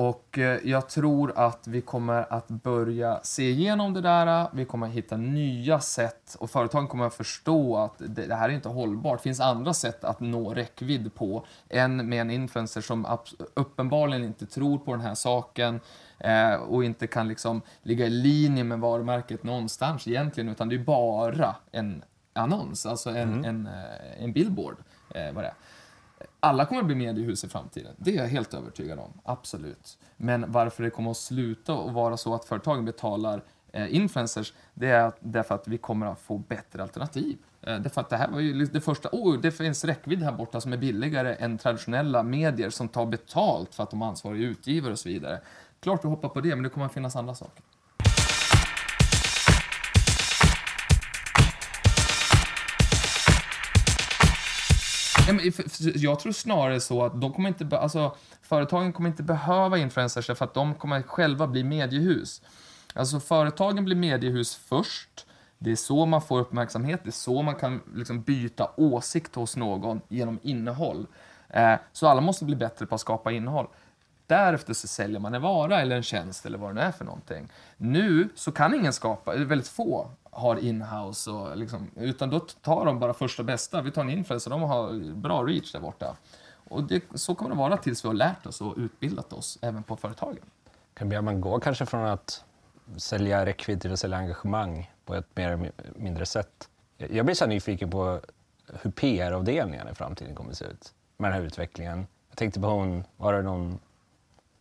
Och 0.00 0.38
eh, 0.38 0.60
jag 0.64 0.88
tror 0.88 1.32
att 1.36 1.66
vi 1.66 1.80
kommer 1.80 2.32
att 2.32 2.48
börja 2.48 3.20
se 3.22 3.50
igenom 3.50 3.94
det 3.94 4.00
där, 4.00 4.48
vi 4.52 4.64
kommer 4.64 4.86
att 4.86 4.92
hitta 4.92 5.16
nya 5.16 5.80
sätt 5.80 6.36
och 6.38 6.50
företagen 6.50 6.88
kommer 6.88 7.06
att 7.06 7.14
förstå 7.14 7.76
att 7.76 7.94
det, 7.98 8.34
här 8.34 8.48
är 8.48 8.52
inte 8.52 8.68
hållbart. 8.68 9.18
Det 9.18 9.22
finns 9.22 9.40
andra 9.40 9.74
sätt 9.74 10.04
att 10.04 10.20
nå 10.20 10.54
räckvidd 10.54 11.14
på 11.14 11.46
än 11.68 12.08
med 12.08 12.20
en 12.20 12.30
influencer 12.30 12.80
som 12.80 13.18
uppenbarligen 13.54 14.24
inte 14.24 14.46
tror 14.46 14.78
på 14.78 14.92
den 14.92 15.00
här 15.00 15.14
saken 15.14 15.80
eh, 16.18 16.54
och 16.54 16.84
inte 16.84 17.06
kan 17.06 17.28
liksom 17.28 17.62
ligga 17.82 18.06
i 18.06 18.10
linje 18.10 18.64
med 18.64 18.78
varumärket 18.78 19.42
någonstans 19.42 20.08
egentligen, 20.08 20.48
utan 20.48 20.68
det 20.68 20.74
är 20.74 20.84
bara 20.84 21.56
en 21.70 22.02
annons, 22.32 22.86
alltså 22.86 23.10
en, 23.10 23.44
en, 23.44 23.66
eh, 23.66 24.24
en 24.24 24.32
billboard. 24.32 24.76
Vad 25.08 25.44
det 25.44 25.48
är. 25.48 25.54
Alla 26.40 26.66
kommer 26.66 26.80
att 26.80 26.86
bli 26.86 26.96
mediehus 26.96 27.44
i 27.44 27.48
framtiden. 27.48 27.94
Det 27.98 28.10
är 28.10 28.16
jag 28.16 28.28
helt 28.28 28.54
övertygad 28.54 28.98
om. 28.98 29.12
Absolut. 29.24 29.98
Men 30.16 30.52
varför 30.52 30.82
det 30.82 30.90
kommer 30.90 31.10
att 31.10 31.16
sluta 31.16 31.74
och 31.74 31.92
vara 31.92 32.16
så 32.16 32.34
att 32.34 32.44
företagen 32.44 32.84
betalar 32.84 33.42
eh, 33.72 33.94
influencers, 33.94 34.52
det 34.74 34.88
är 34.88 35.12
därför 35.20 35.54
att 35.54 35.68
vi 35.68 35.78
kommer 35.78 36.06
att 36.06 36.20
få 36.20 36.38
bättre 36.38 36.82
alternativ. 36.82 37.38
Eh, 37.62 37.78
därför 37.78 38.00
att 38.00 38.10
det 38.10 38.16
här 38.16 38.28
var 38.28 38.40
ju 38.40 38.54
liksom 38.54 38.74
det 38.74 38.80
första, 38.80 39.08
oh, 39.12 39.40
det 39.40 39.52
finns 39.52 39.84
räckvidd 39.84 40.22
här 40.22 40.32
borta 40.32 40.60
som 40.60 40.72
är 40.72 40.76
billigare 40.76 41.34
än 41.34 41.58
traditionella 41.58 42.22
medier 42.22 42.70
som 42.70 42.88
tar 42.88 43.06
betalt 43.06 43.74
för 43.74 43.82
att 43.82 43.90
de 43.90 44.02
är 44.02 44.06
ansvariga 44.06 44.48
utgivare 44.48 44.92
och 44.92 44.98
så 44.98 45.08
vidare. 45.08 45.40
Klart 45.80 46.04
vi 46.04 46.08
hoppar 46.08 46.28
på 46.28 46.40
det, 46.40 46.56
men 46.56 46.62
det 46.62 46.68
kommer 46.68 46.86
att 46.86 46.94
finnas 46.94 47.16
andra 47.16 47.34
saker. 47.34 47.62
Nej, 55.32 55.52
men, 55.54 55.64
jag 55.94 56.20
tror 56.20 56.32
snarare 56.32 56.80
så 56.80 57.04
att 57.04 57.20
de 57.20 57.32
kommer 57.32 57.48
inte, 57.48 57.64
be- 57.64 57.78
alltså, 57.78 58.16
företagen 58.42 58.92
kommer 58.92 59.08
inte 59.10 59.22
behöva 59.22 59.78
influencers 59.78 60.26
för 60.26 60.44
att 60.44 60.54
de 60.54 60.74
kommer 60.74 61.02
själva 61.02 61.46
bli 61.46 61.64
mediehus. 61.64 62.42
Alltså 62.94 63.20
företagen 63.20 63.84
blir 63.84 63.96
mediehus 63.96 64.56
först. 64.56 65.26
Det 65.58 65.70
är 65.72 65.76
så 65.76 66.06
man 66.06 66.22
får 66.22 66.38
uppmärksamhet, 66.40 67.00
det 67.04 67.10
är 67.10 67.12
så 67.12 67.42
man 67.42 67.54
kan 67.54 67.80
liksom, 67.94 68.22
byta 68.22 68.70
åsikt 68.76 69.34
hos 69.34 69.56
någon 69.56 70.00
genom 70.08 70.38
innehåll. 70.42 71.06
Eh, 71.48 71.74
så 71.92 72.08
alla 72.08 72.20
måste 72.20 72.44
bli 72.44 72.56
bättre 72.56 72.86
på 72.86 72.94
att 72.94 73.00
skapa 73.00 73.32
innehåll. 73.32 73.66
Därefter 74.26 74.74
så 74.74 74.88
säljer 74.88 75.20
man 75.20 75.34
en 75.34 75.42
vara 75.42 75.80
eller 75.80 75.96
en 75.96 76.02
tjänst 76.02 76.46
eller 76.46 76.58
vad 76.58 76.70
det 76.70 76.74
nu 76.74 76.80
är 76.80 76.92
för 76.92 77.04
någonting. 77.04 77.48
Nu 77.76 78.28
så 78.34 78.52
kan 78.52 78.74
ingen 78.74 78.92
skapa, 78.92 79.34
väldigt 79.36 79.68
få 79.68 80.10
har 80.30 80.56
inhouse 80.56 81.30
och 81.30 81.56
liksom, 81.56 81.90
utan 81.96 82.30
då 82.30 82.40
tar 82.40 82.84
de 82.84 82.98
bara 82.98 83.14
första 83.14 83.42
bästa. 83.42 83.82
Vi 83.82 83.90
tar 83.90 84.02
en 84.02 84.10
influencer, 84.10 84.50
de 84.50 84.62
har 84.62 85.14
bra 85.14 85.42
reach 85.42 85.72
där 85.72 85.80
borta. 85.80 86.16
Och 86.68 86.82
det, 86.82 87.04
så 87.14 87.34
kommer 87.34 87.50
det 87.50 87.56
vara 87.56 87.76
tills 87.76 88.04
vi 88.04 88.08
har 88.08 88.14
lärt 88.14 88.46
oss 88.46 88.60
och 88.60 88.74
utbildat 88.76 89.32
oss 89.32 89.58
även 89.62 89.82
på 89.82 89.96
företagen. 89.96 90.50
Kan 90.94 91.24
man 91.24 91.40
gå 91.40 91.60
kanske 91.60 91.86
från 91.86 92.06
att 92.06 92.44
sälja 92.96 93.46
räckvidd 93.46 93.80
till 93.80 93.92
att 93.92 94.00
sälja 94.00 94.18
engagemang 94.18 94.90
på 95.04 95.14
ett 95.14 95.36
mer 95.36 95.72
mindre 95.96 96.26
sätt? 96.26 96.68
Jag 96.96 97.26
blir 97.26 97.34
så 97.34 97.46
nyfiken 97.46 97.90
på 97.90 98.20
hur 98.82 98.90
PR-avdelningen 98.90 99.88
i 99.88 99.94
framtiden 99.94 100.34
kommer 100.34 100.50
att 100.50 100.56
se 100.56 100.64
ut 100.64 100.94
med 101.16 101.30
den 101.30 101.40
här 101.40 101.46
utvecklingen. 101.46 102.06
Jag 102.28 102.38
tänkte 102.38 102.60
på 102.60 102.66
hon, 102.66 103.04
var 103.16 103.32
det 103.32 103.42
någon 103.42 103.78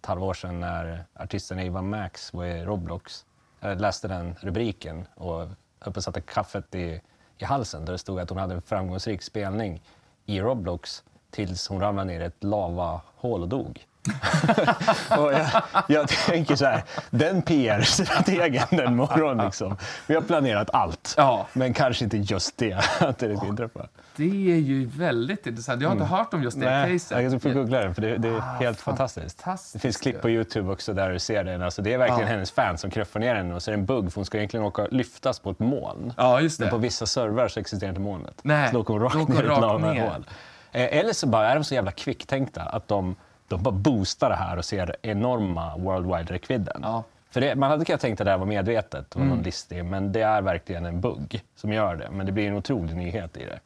ett 0.02 0.06
halvår 0.06 0.34
sedan 0.34 0.60
när 0.60 1.06
artisten 1.14 1.60
Eva 1.60 1.82
Max 1.82 2.34
var 2.34 2.46
i 2.46 2.66
Roblox. 2.66 3.26
Jag 3.60 3.82
läste 3.82 4.08
den 4.08 4.36
rubriken 4.40 5.08
och 5.16 5.40
höll 5.80 5.94
på 5.94 6.00
att 6.00 6.04
sätta 6.04 6.22
kaffet 6.22 6.76
i, 6.76 7.02
i 7.38 7.46
halsen 7.46 7.86
där 7.86 7.92
det 7.92 7.98
stod 7.98 8.20
att 8.20 8.30
hon 8.30 8.40
hade 8.40 8.54
en 8.54 8.62
framgångsrik 8.62 9.22
spelning 9.22 9.82
i 10.26 10.42
Roblox 10.42 11.04
tills 11.30 11.68
hon 11.68 11.82
ramlade 11.82 12.08
ner 12.08 12.22
i 12.22 12.24
ett 12.24 12.44
lavahål 12.44 13.42
och 13.42 13.50
dog. 13.50 13.86
jag, 15.10 15.46
jag 15.88 16.08
tänker 16.08 16.56
så 16.56 16.66
här, 16.66 16.84
den 17.10 17.42
PR-strategen 17.42 18.64
den 18.70 18.96
morgonen 18.96 19.46
liksom. 19.46 19.78
Vi 20.08 20.16
har 20.16 20.22
planerat 20.22 20.70
allt, 20.74 21.14
Ja. 21.18 21.48
men 21.54 21.74
kanske 21.74 22.04
inte 22.04 22.18
just 22.18 22.58
det, 22.58 22.74
att 23.00 23.18
det 23.20 23.38
ska 23.38 23.48
inträffa. 23.48 23.88
Det 24.16 24.24
är 24.52 24.56
ju 24.58 24.86
väldigt 24.86 25.48
intressant. 25.48 25.82
Jag 25.82 25.90
har 25.90 25.94
inte 25.94 26.06
hört 26.06 26.34
om 26.34 26.44
just 26.44 26.60
det 26.60 26.68
Mm. 26.70 26.90
Nej, 26.90 27.00
caset. 27.00 27.32
jag 27.34 27.42
får 27.42 27.50
googla 27.50 27.80
den 27.80 27.96
för 27.96 28.02
det, 28.02 28.18
det 28.18 28.28
är 28.30 28.38
Ah, 28.38 28.42
helt 28.42 28.82
fantastiskt. 28.82 29.42
fantastiskt. 29.42 29.74
Det 29.74 29.80
finns 29.80 29.98
klipp 29.98 30.22
på 30.22 30.30
Youtube 30.30 30.72
också 30.72 30.94
där 30.94 31.10
du 31.10 31.20
ser 31.20 31.44
den. 31.44 31.62
Alltså, 31.62 31.82
det 31.82 31.94
är 31.94 31.98
verkligen 31.98 32.22
Ja. 32.22 32.28
hennes 32.28 32.52
fans 32.52 32.82
som 32.82 32.92
knuffar 32.92 33.20
ner 33.20 33.36
henne 33.36 33.56
och 33.56 33.64
så 33.64 33.72
är 33.72 33.76
det 33.76 33.80
en 33.82 33.86
bugg 33.86 34.12
för 34.14 34.16
hon 34.16 34.26
ska 34.26 34.38
egentligen 34.38 34.66
åka 34.66 34.86
lyftas 34.92 35.40
på 35.40 35.50
ett 35.52 35.60
moln. 35.60 36.14
Ja, 36.18 36.42
just 36.42 36.60
Men 36.60 36.70
på 36.70 36.76
det. 36.76 36.82
vissa 36.82 37.06
servrar 37.06 37.48
så 37.48 37.60
existerar 37.60 37.90
inte 37.90 38.02
molnet. 38.02 38.40
Nej, 38.42 38.68
Så 38.68 38.74
då 38.74 38.80
åker 38.82 38.94
hon 38.94 39.04
rakt 39.04 39.16
ner 39.16 39.36
i 39.36 39.40
ett 39.40 39.46
lavahål. 39.48 40.26
Eh, 40.72 40.98
Eller 40.98 41.14
så 41.14 41.28
bara 41.28 41.50
är 41.52 41.56
de 41.56 41.64
så 41.64 41.74
jävla 41.76 41.92
kvicktänkta 41.92 42.62
att 42.62 42.88
de, 42.88 43.16
de 43.50 43.64
bara 43.64 43.72
boostar 43.72 44.30
det 44.30 44.36
här 44.36 44.58
och 44.58 44.66
ser 44.66 44.96
enorma 45.02 45.78
worldwide 45.78 46.34
räckvidden. 46.34 46.80
Ja. 46.84 47.04
För 47.32 47.42
det, 47.42 47.56
man 47.56 47.72
hade 47.72 47.86
kunnat 47.86 48.02
tänka 48.02 48.24
att 48.24 48.26
det 48.26 48.32
här 48.32 48.38
var 48.38 48.46
medvetet, 48.46 49.16
var 49.16 49.26
någon 49.26 49.42
listig, 49.42 49.86
men 49.86 50.12
det 50.12 50.22
är 50.22 50.42
verkligen 50.42 50.86
en 50.86 51.02
bugg 51.02 51.42
som 51.56 51.74
gör 51.74 51.96
det. 51.96 52.10
Men 52.12 52.26
det 52.26 52.32
blir 52.32 52.48
en 52.48 52.56
otrolig 52.56 52.96
nyhet 52.96 53.38
i 53.38 53.46
det. 53.46 53.60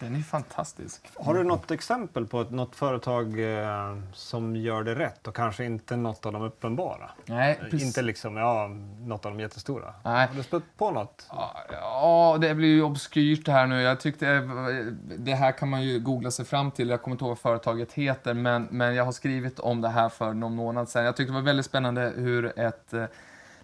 Den 0.00 0.16
är 0.16 0.20
fantastisk. 0.20 1.08
Har 1.14 1.34
du 1.34 1.44
något 1.44 1.70
exempel 1.70 2.26
på 2.26 2.40
ett, 2.40 2.50
något 2.50 2.76
företag 2.76 3.40
eh, 3.60 3.98
som 4.12 4.56
gör 4.56 4.82
det 4.82 4.94
rätt 4.94 5.26
och 5.26 5.36
kanske 5.36 5.64
inte 5.64 5.96
något 5.96 6.26
av 6.26 6.32
de 6.32 6.42
uppenbara? 6.42 7.10
Nej, 7.26 7.58
Eh, 7.60 7.64
precis. 7.64 7.82
Inte 7.82 8.02
liksom, 8.02 8.36
ja, 8.36 8.68
något 9.00 9.26
av 9.26 9.32
de 9.32 9.40
jättestora. 9.40 9.94
Nej. 10.02 10.26
Har 10.28 10.34
du 10.34 10.42
spött 10.42 10.62
på 10.76 10.90
något? 10.90 11.26
Ja, 11.70 12.38
det 12.40 12.54
blir 12.54 12.68
ju 12.68 12.82
obskyrt 12.82 13.48
här 13.48 13.66
nu. 13.66 13.80
Jag 13.82 14.00
tyckte, 14.00 14.40
det 15.18 15.34
här 15.34 15.52
kan 15.52 15.68
man 15.68 15.82
ju 15.82 16.00
googla 16.00 16.30
sig 16.30 16.44
fram 16.44 16.70
till. 16.70 16.88
Jag 16.88 17.02
kommer 17.02 17.14
inte 17.14 17.24
ihåg 17.24 17.30
vad 17.30 17.38
företaget 17.38 17.92
heter, 17.92 18.34
men, 18.34 18.68
men 18.70 18.94
jag 18.94 19.04
har 19.04 19.12
skrivit 19.12 19.58
om 19.60 19.80
det 19.80 19.88
här 19.88 20.08
för 20.08 20.32
någon 20.32 20.54
månad 20.54 20.88
sedan. 20.88 21.04
Jag 21.04 21.16
tyckte 21.16 21.32
det 21.32 21.34
var 21.38 21.42
väldigt 21.42 21.66
spännande 21.66 22.12
hur 22.16 22.58
ett 22.58 22.92
eh, 22.92 23.04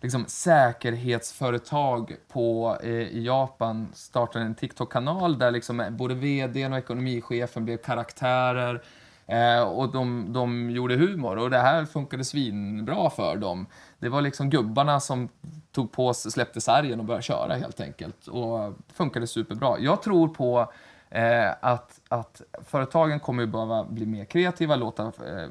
liksom, 0.05 0.25
säkerhetsföretag 0.29 2.17
på, 2.29 2.79
eh, 2.83 2.91
i 2.91 3.25
Japan 3.27 3.89
startade 3.95 4.45
en 4.45 4.55
TikTok-kanal 4.55 5.39
där 5.39 5.51
liksom 5.51 5.81
eh, 5.81 5.91
både 5.91 6.15
vdn 6.15 6.73
och 6.73 6.79
ekonomichefen 6.79 7.65
blev 7.65 7.77
karaktärer. 7.77 8.83
Eh, 9.27 9.63
och 9.63 9.93
de, 9.93 10.33
de 10.33 10.71
gjorde 10.71 10.97
humor 10.97 11.39
och 11.39 11.51
det 11.51 11.59
här 11.59 11.85
funkade 11.85 12.25
svinbra 12.25 13.11
för 13.11 13.37
dem. 13.37 13.67
Det 13.99 14.09
var 14.09 14.23
liksom 14.23 14.51
gubbarna 14.51 15.01
som 15.01 15.29
tog 15.73 15.93
på 15.93 16.15
sig, 16.15 16.33
släppte 16.33 16.61
sargen 16.61 17.01
och 17.01 17.07
började 17.07 17.23
köra 17.23 17.55
helt 17.55 17.81
enkelt. 17.81 18.27
Och 18.27 18.75
funkade 18.93 19.27
superbra. 19.27 19.79
Jag 19.79 20.03
tror 20.03 20.29
på 20.29 20.73
eh, 21.11 21.51
att, 21.61 22.01
att 22.09 22.43
företagen 22.67 23.21
kommer 23.21 23.47
behöva 23.47 23.85
bli 23.85 24.07
mer 24.07 24.25
kreativa, 24.25 24.77
låta, 24.77 25.03
eh, 25.05 25.49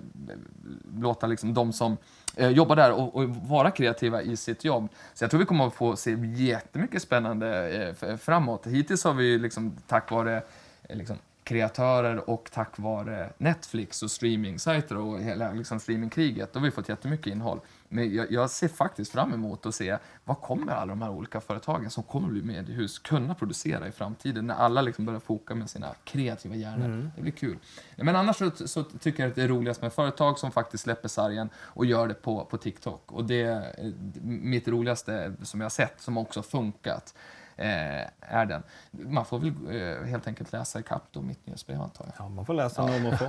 låta 0.97 1.27
liksom 1.27 1.53
de 1.53 1.73
som 1.73 1.97
eh, 2.35 2.49
där 2.75 2.91
och, 2.91 3.15
och 3.15 3.29
vara 3.29 3.71
kreativa 3.71 4.21
i 4.21 4.37
sitt 4.37 4.63
jobb. 4.63 4.89
Så 5.13 5.23
jag 5.23 5.31
tror 5.31 5.39
vi 5.39 5.45
kommer 5.45 5.67
att 5.67 5.73
få 5.73 5.95
se 5.95 6.15
jättemycket 6.35 7.01
spännande 7.01 7.69
eh, 8.01 8.15
framåt. 8.17 8.67
Hittills 8.67 9.03
har 9.03 9.13
vi 9.13 9.25
ju 9.25 9.39
liksom 9.39 9.77
tack 9.87 10.11
vare 10.11 10.41
eh, 10.83 10.95
liksom, 10.97 11.17
kreatörer 11.43 12.29
och 12.29 12.49
tack 12.53 12.79
vare 12.79 13.29
Netflix 13.37 14.03
och 14.03 14.11
streamingsajter 14.11 14.97
och 14.97 15.19
hela 15.19 15.51
liksom, 15.51 15.79
streamingkriget, 15.79 16.53
då 16.53 16.59
har 16.59 16.65
vi 16.65 16.71
fått 16.71 16.89
jättemycket 16.89 17.27
innehåll. 17.27 17.59
Men 17.89 18.15
jag, 18.15 18.31
jag 18.31 18.49
ser 18.49 18.67
faktiskt 18.67 19.11
fram 19.11 19.33
emot 19.33 19.65
att 19.65 19.75
se 19.75 19.97
vad 20.23 20.41
kommer 20.41 20.71
alla 20.71 20.85
de 20.85 21.01
här 21.01 21.09
olika 21.09 21.41
företagen 21.41 21.89
som 21.89 22.03
kommer 22.03 22.27
bli 22.27 22.41
mediehus 22.41 22.99
kunna 22.99 23.35
producera 23.35 23.87
i 23.87 23.91
framtiden 23.91 24.47
när 24.47 24.55
alla 24.55 24.81
liksom 24.81 25.05
börjar 25.05 25.19
foka 25.19 25.55
med 25.55 25.69
sina 25.69 25.95
kreativa 26.03 26.55
hjärnor. 26.55 27.11
Det 27.15 27.21
blir 27.21 27.31
kul. 27.31 27.57
Men 27.95 28.15
annars 28.15 28.35
så, 28.37 28.51
så 28.51 28.83
tycker 28.83 29.23
jag 29.23 29.29
att 29.29 29.35
det 29.35 29.43
är 29.43 29.47
roligast 29.47 29.81
med 29.81 29.93
företag 29.93 30.39
som 30.39 30.51
faktiskt 30.51 30.83
släpper 30.83 31.07
sargen 31.07 31.49
och 31.57 31.85
gör 31.85 32.07
det 32.07 32.13
på, 32.13 32.45
på 32.45 32.57
TikTok. 32.57 33.11
Och 33.11 33.25
det 33.25 33.41
är 33.41 33.93
mitt 34.21 34.67
roligaste 34.67 35.33
som 35.43 35.59
jag 35.59 35.65
har 35.65 35.69
sett 35.69 36.01
som 36.01 36.17
också 36.17 36.43
funkat 36.43 37.13
eh, 37.55 38.01
är 38.19 38.45
den. 38.45 38.63
Man 38.91 39.25
får 39.25 39.39
väl 39.39 39.53
eh, 39.69 40.05
helt 40.05 40.27
enkelt 40.27 40.51
läsa 40.51 40.79
ikapp 40.79 41.03
då 41.11 41.21
mitt 41.21 41.47
nyhetsbrev 41.47 41.81
antar 41.81 42.05
jag. 42.05 42.25
Ja, 42.25 42.29
man 42.29 42.45
får 42.45 42.53
läsa 42.53 42.81
om 42.81 43.05
och 43.05 43.19
få. 43.19 43.25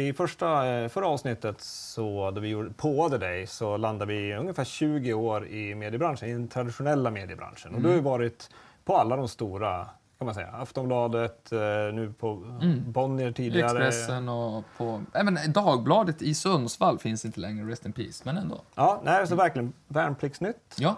I 0.00 0.12
första, 0.12 0.68
eh, 0.68 0.88
förra 0.88 1.06
avsnittet 1.06 1.60
så, 1.60 2.30
då 2.30 2.40
vi 2.40 2.48
gjorde, 2.48 2.70
påade 2.70 3.18
dig 3.18 3.46
så 3.46 3.76
landade 3.76 4.12
vi 4.14 4.34
ungefär 4.34 4.64
20 4.64 5.12
år 5.12 5.46
i 5.46 5.74
mediebranschen, 5.74 6.28
i 6.28 6.32
den 6.32 6.48
traditionella 6.48 7.10
mediebranschen. 7.10 7.74
Och 7.74 7.80
du 7.80 7.88
har 7.88 7.94
ju 7.94 8.00
varit 8.00 8.50
på 8.84 8.96
alla 8.96 9.16
de 9.16 9.28
stora, 9.28 9.86
kan 10.18 10.26
man 10.26 10.34
säga. 10.34 10.48
Aftonbladet, 10.48 11.52
eh, 11.52 11.58
nu 11.92 12.14
på 12.18 12.42
Bonnier 12.86 13.32
tidigare. 13.32 13.86
Expressen 13.86 14.28
och 14.28 14.64
på... 14.76 15.02
Även 15.12 15.38
Dagbladet 15.48 16.22
i 16.22 16.34
Sundsvall 16.34 16.98
finns 16.98 17.24
inte 17.24 17.40
längre, 17.40 17.70
Rest 17.70 17.86
in 17.86 17.92
Peace, 17.92 18.22
men 18.24 18.36
ändå. 18.36 18.60
Ja, 18.74 19.00
nej, 19.04 19.26
så 19.26 19.34
verkligen 19.34 19.72
Värnpliktsnytt. 19.88 20.76
Ja, 20.78 20.96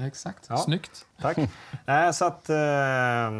exakt. 0.00 0.46
Ja. 0.48 0.56
Snyggt. 0.56 1.06
Tack. 1.20 1.36
Nej, 1.86 2.14
så, 2.14 2.24
att, 2.24 2.50
eh, 2.50 3.30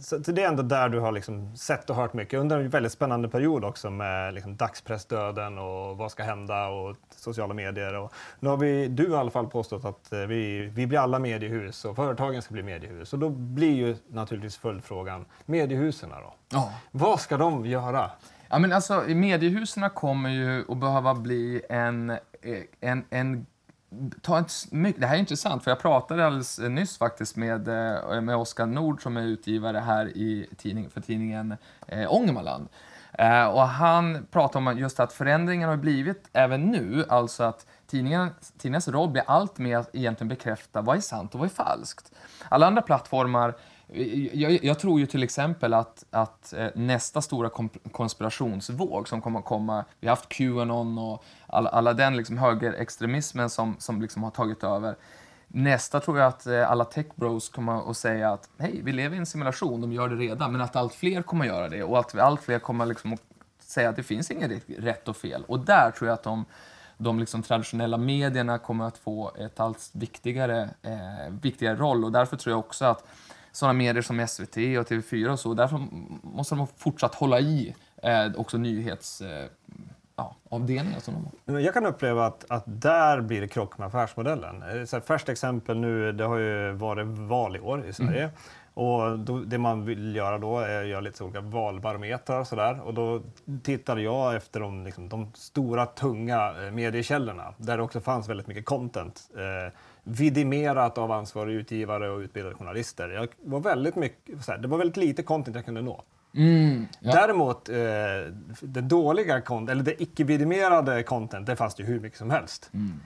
så 0.00 0.16
att 0.16 0.24
det 0.24 0.42
är 0.42 0.48
ändå 0.48 0.62
där 0.62 0.88
du 0.88 1.00
har 1.00 1.12
liksom 1.12 1.56
sett 1.56 1.90
och 1.90 1.96
hört 1.96 2.12
mycket 2.12 2.40
under 2.40 2.58
en 2.58 2.70
väldigt 2.70 2.92
spännande 2.92 3.28
period 3.28 3.64
också 3.64 3.90
med 3.90 4.34
liksom 4.34 4.56
dagspressdöden 4.56 5.58
och 5.58 5.96
vad 5.96 6.10
ska 6.10 6.22
hända 6.22 6.68
och 6.68 6.96
sociala 7.16 7.54
medier. 7.54 7.94
Och 7.94 8.12
nu 8.40 8.48
har 8.48 8.56
vi, 8.56 8.88
du 8.88 9.10
i 9.10 9.14
alla 9.14 9.30
fall 9.30 9.46
påstått 9.46 9.84
att 9.84 10.12
eh, 10.12 10.18
vi, 10.20 10.60
vi 10.60 10.86
blir 10.86 10.98
alla 10.98 11.18
mediehus 11.18 11.84
och 11.84 11.96
företagen 11.96 12.42
ska 12.42 12.52
bli 12.52 12.62
mediehus. 12.62 13.12
Och 13.12 13.18
då 13.18 13.28
blir 13.28 13.74
ju 13.74 13.96
naturligtvis 14.08 14.56
följdfrågan, 14.56 15.24
mediehusen 15.44 16.10
då? 16.10 16.34
Ja. 16.48 16.72
Vad 16.90 17.20
ska 17.20 17.36
de 17.36 17.66
göra? 17.66 18.10
Ja, 18.48 18.58
men 18.58 18.72
alltså, 18.72 19.04
mediehusen 19.06 19.90
kommer 19.90 20.30
ju 20.30 20.64
att 20.68 20.76
behöva 20.78 21.14
bli 21.14 21.62
en, 21.68 22.10
eh, 22.10 22.18
en, 22.80 23.04
en 23.10 23.46
Ta 24.20 24.38
ett, 24.38 24.52
det 24.96 25.06
här 25.06 25.14
är 25.14 25.18
intressant, 25.18 25.64
för 25.64 25.70
jag 25.70 25.80
pratade 25.80 26.26
alldeles 26.26 26.58
eh, 26.58 26.70
nyss 26.70 26.98
faktiskt 26.98 27.36
med, 27.36 27.68
eh, 27.68 28.20
med 28.20 28.36
Oskar 28.36 28.66
Nord 28.66 29.02
som 29.02 29.16
är 29.16 29.22
utgivare 29.22 29.78
här 29.78 30.06
i 30.06 30.48
tidning, 30.56 30.90
för 30.90 31.00
tidningen 31.00 31.56
eh, 31.86 32.14
Ångermanland. 32.14 32.68
Eh, 33.12 33.44
och 33.44 33.62
han 33.62 34.26
pratade 34.30 34.70
om 34.70 34.78
just 34.78 35.00
att 35.00 35.12
förändringen 35.12 35.68
har 35.68 35.76
blivit 35.76 36.28
även 36.32 36.70
nu, 36.70 37.04
alltså 37.08 37.42
att 37.42 37.66
tidningen, 37.86 38.30
tidningens 38.58 38.88
roll 38.88 39.10
blir 39.10 39.24
allt 39.26 39.58
mer 39.58 39.78
att 39.78 39.94
egentligen 39.94 40.28
bekräfta 40.28 40.80
vad 40.80 40.96
är 40.96 41.00
sant 41.00 41.34
och 41.34 41.40
vad 41.40 41.48
är 41.48 41.54
falskt. 41.54 42.12
Alla 42.48 42.66
andra 42.66 42.82
plattformar 42.82 43.54
jag, 44.32 44.64
jag 44.64 44.78
tror 44.78 45.00
ju 45.00 45.06
till 45.06 45.22
exempel 45.22 45.74
att, 45.74 46.04
att 46.10 46.52
eh, 46.52 46.68
nästa 46.74 47.22
stora 47.22 47.50
konspirationsvåg 47.92 49.08
som 49.08 49.20
kommer 49.20 49.38
att 49.38 49.44
komma, 49.44 49.84
vi 50.00 50.08
har 50.08 50.16
haft 50.16 50.28
Qanon 50.28 50.98
och 50.98 51.24
alla, 51.46 51.70
alla 51.70 51.92
den 51.92 52.16
liksom 52.16 52.38
högerextremismen 52.38 53.50
som, 53.50 53.76
som 53.78 54.02
liksom 54.02 54.22
har 54.22 54.30
tagit 54.30 54.64
över. 54.64 54.96
Nästa 55.48 56.00
tror 56.00 56.18
jag 56.18 56.28
att 56.28 56.46
eh, 56.46 56.70
alla 56.70 56.84
techbros 56.84 57.48
kommer 57.48 57.90
att 57.90 57.96
säga 57.96 58.32
att 58.32 58.48
hej, 58.58 58.80
vi 58.84 58.92
lever 58.92 59.16
i 59.16 59.18
en 59.18 59.26
simulation, 59.26 59.80
de 59.80 59.92
gör 59.92 60.08
det 60.08 60.16
redan, 60.16 60.52
men 60.52 60.60
att 60.60 60.76
allt 60.76 60.94
fler 60.94 61.22
kommer 61.22 61.44
att 61.44 61.50
göra 61.50 61.68
det 61.68 61.82
och 61.82 61.98
att 61.98 62.18
allt 62.18 62.42
fler 62.42 62.58
kommer 62.58 62.86
liksom 62.86 63.12
att 63.12 63.22
säga 63.58 63.88
att 63.88 63.96
det 63.96 64.02
finns 64.02 64.30
inget 64.30 64.62
rätt 64.78 65.08
och 65.08 65.16
fel. 65.16 65.44
Och 65.48 65.60
där 65.60 65.90
tror 65.90 66.08
jag 66.08 66.14
att 66.14 66.22
de 66.22 66.44
de 67.02 67.18
liksom 67.18 67.42
traditionella 67.42 67.98
medierna 67.98 68.58
kommer 68.58 68.84
att 68.84 68.98
få 68.98 69.32
ett 69.38 69.60
allt 69.60 69.90
viktigare, 69.92 70.70
eh, 70.82 71.32
viktigare 71.42 71.76
roll 71.76 72.04
och 72.04 72.12
därför 72.12 72.36
tror 72.36 72.52
jag 72.52 72.58
också 72.58 72.84
att 72.84 73.04
sådana 73.52 73.72
medier 73.72 74.02
som 74.02 74.26
SVT 74.28 74.56
och 74.56 74.88
TV4 74.90 75.28
och 75.28 75.40
så. 75.40 75.54
Därför 75.54 75.80
måste 76.22 76.54
de 76.54 76.66
fortsatt 76.76 77.14
hålla 77.14 77.40
i 77.40 77.74
eh, 78.02 78.32
också 78.36 78.58
nyhets... 78.58 79.20
Eh, 79.20 79.46
ja, 80.16 80.36
avdelningar 80.50 81.00
som 81.00 81.14
de 81.14 81.54
har. 81.54 81.60
Jag 81.60 81.74
kan 81.74 81.86
uppleva 81.86 82.26
att, 82.26 82.44
att 82.50 82.64
där 82.66 83.20
blir 83.20 83.40
det 83.40 83.48
krock 83.48 83.78
med 83.78 83.86
affärsmodellen. 83.86 84.62
Eh, 84.62 84.84
Så 84.84 84.96
här, 84.96 85.00
färskt 85.00 85.28
exempel 85.28 85.76
nu, 85.76 86.12
det 86.12 86.24
har 86.24 86.36
ju 86.38 86.72
varit 86.72 87.06
val 87.06 87.56
i 87.56 87.60
år 87.60 87.86
i 87.86 87.92
Sverige. 87.92 88.30
Och 88.74 89.18
då, 89.18 89.38
det 89.38 89.58
man 89.58 89.84
vill 89.84 90.16
göra 90.16 90.38
då 90.38 90.58
är 90.58 90.82
att 90.82 90.88
göra 90.88 91.00
lite 91.00 91.24
olika 91.24 91.40
valbarometrar 91.40 92.40
och 92.40 92.46
sådär. 92.46 92.80
Och 92.80 92.94
då 92.94 93.22
tittade 93.62 94.02
jag 94.02 94.36
efter 94.36 94.60
de, 94.60 94.84
liksom, 94.84 95.08
de 95.08 95.32
stora, 95.34 95.86
tunga 95.86 96.54
eh, 96.64 96.70
mediekällorna 96.70 97.54
där 97.56 97.76
det 97.76 97.82
också 97.82 98.00
fanns 98.00 98.28
väldigt 98.28 98.46
mycket 98.46 98.64
content. 98.64 99.20
Eh, 99.36 99.72
vidimerat 100.04 100.98
av 100.98 101.12
ansvariga 101.12 101.58
utgivare 101.58 102.10
och 102.10 102.18
utbildade 102.18 102.54
journalister. 102.54 103.08
Jag 103.08 103.28
var 103.44 103.60
väldigt 103.60 103.96
mycket, 103.96 104.48
här, 104.48 104.58
det 104.58 104.68
var 104.68 104.78
väldigt 104.78 104.96
lite 104.96 105.22
content 105.22 105.56
jag 105.56 105.64
kunde 105.64 105.82
nå. 105.82 106.02
Mm, 106.34 106.86
ja. 107.00 107.12
Däremot, 107.12 107.68
eh, 107.68 107.74
det 108.60 108.80
dåliga 108.80 109.40
content, 109.40 109.70
eller 109.70 109.82
det 109.82 110.02
icke-vidimerade 110.02 111.02
content, 111.02 111.46
det 111.46 111.56
fanns 111.56 111.74
det 111.74 111.82
ju 111.82 111.86
hur 111.88 112.00
mycket 112.00 112.18
som 112.18 112.30
helst. 112.30 112.70
Mm, 112.74 113.00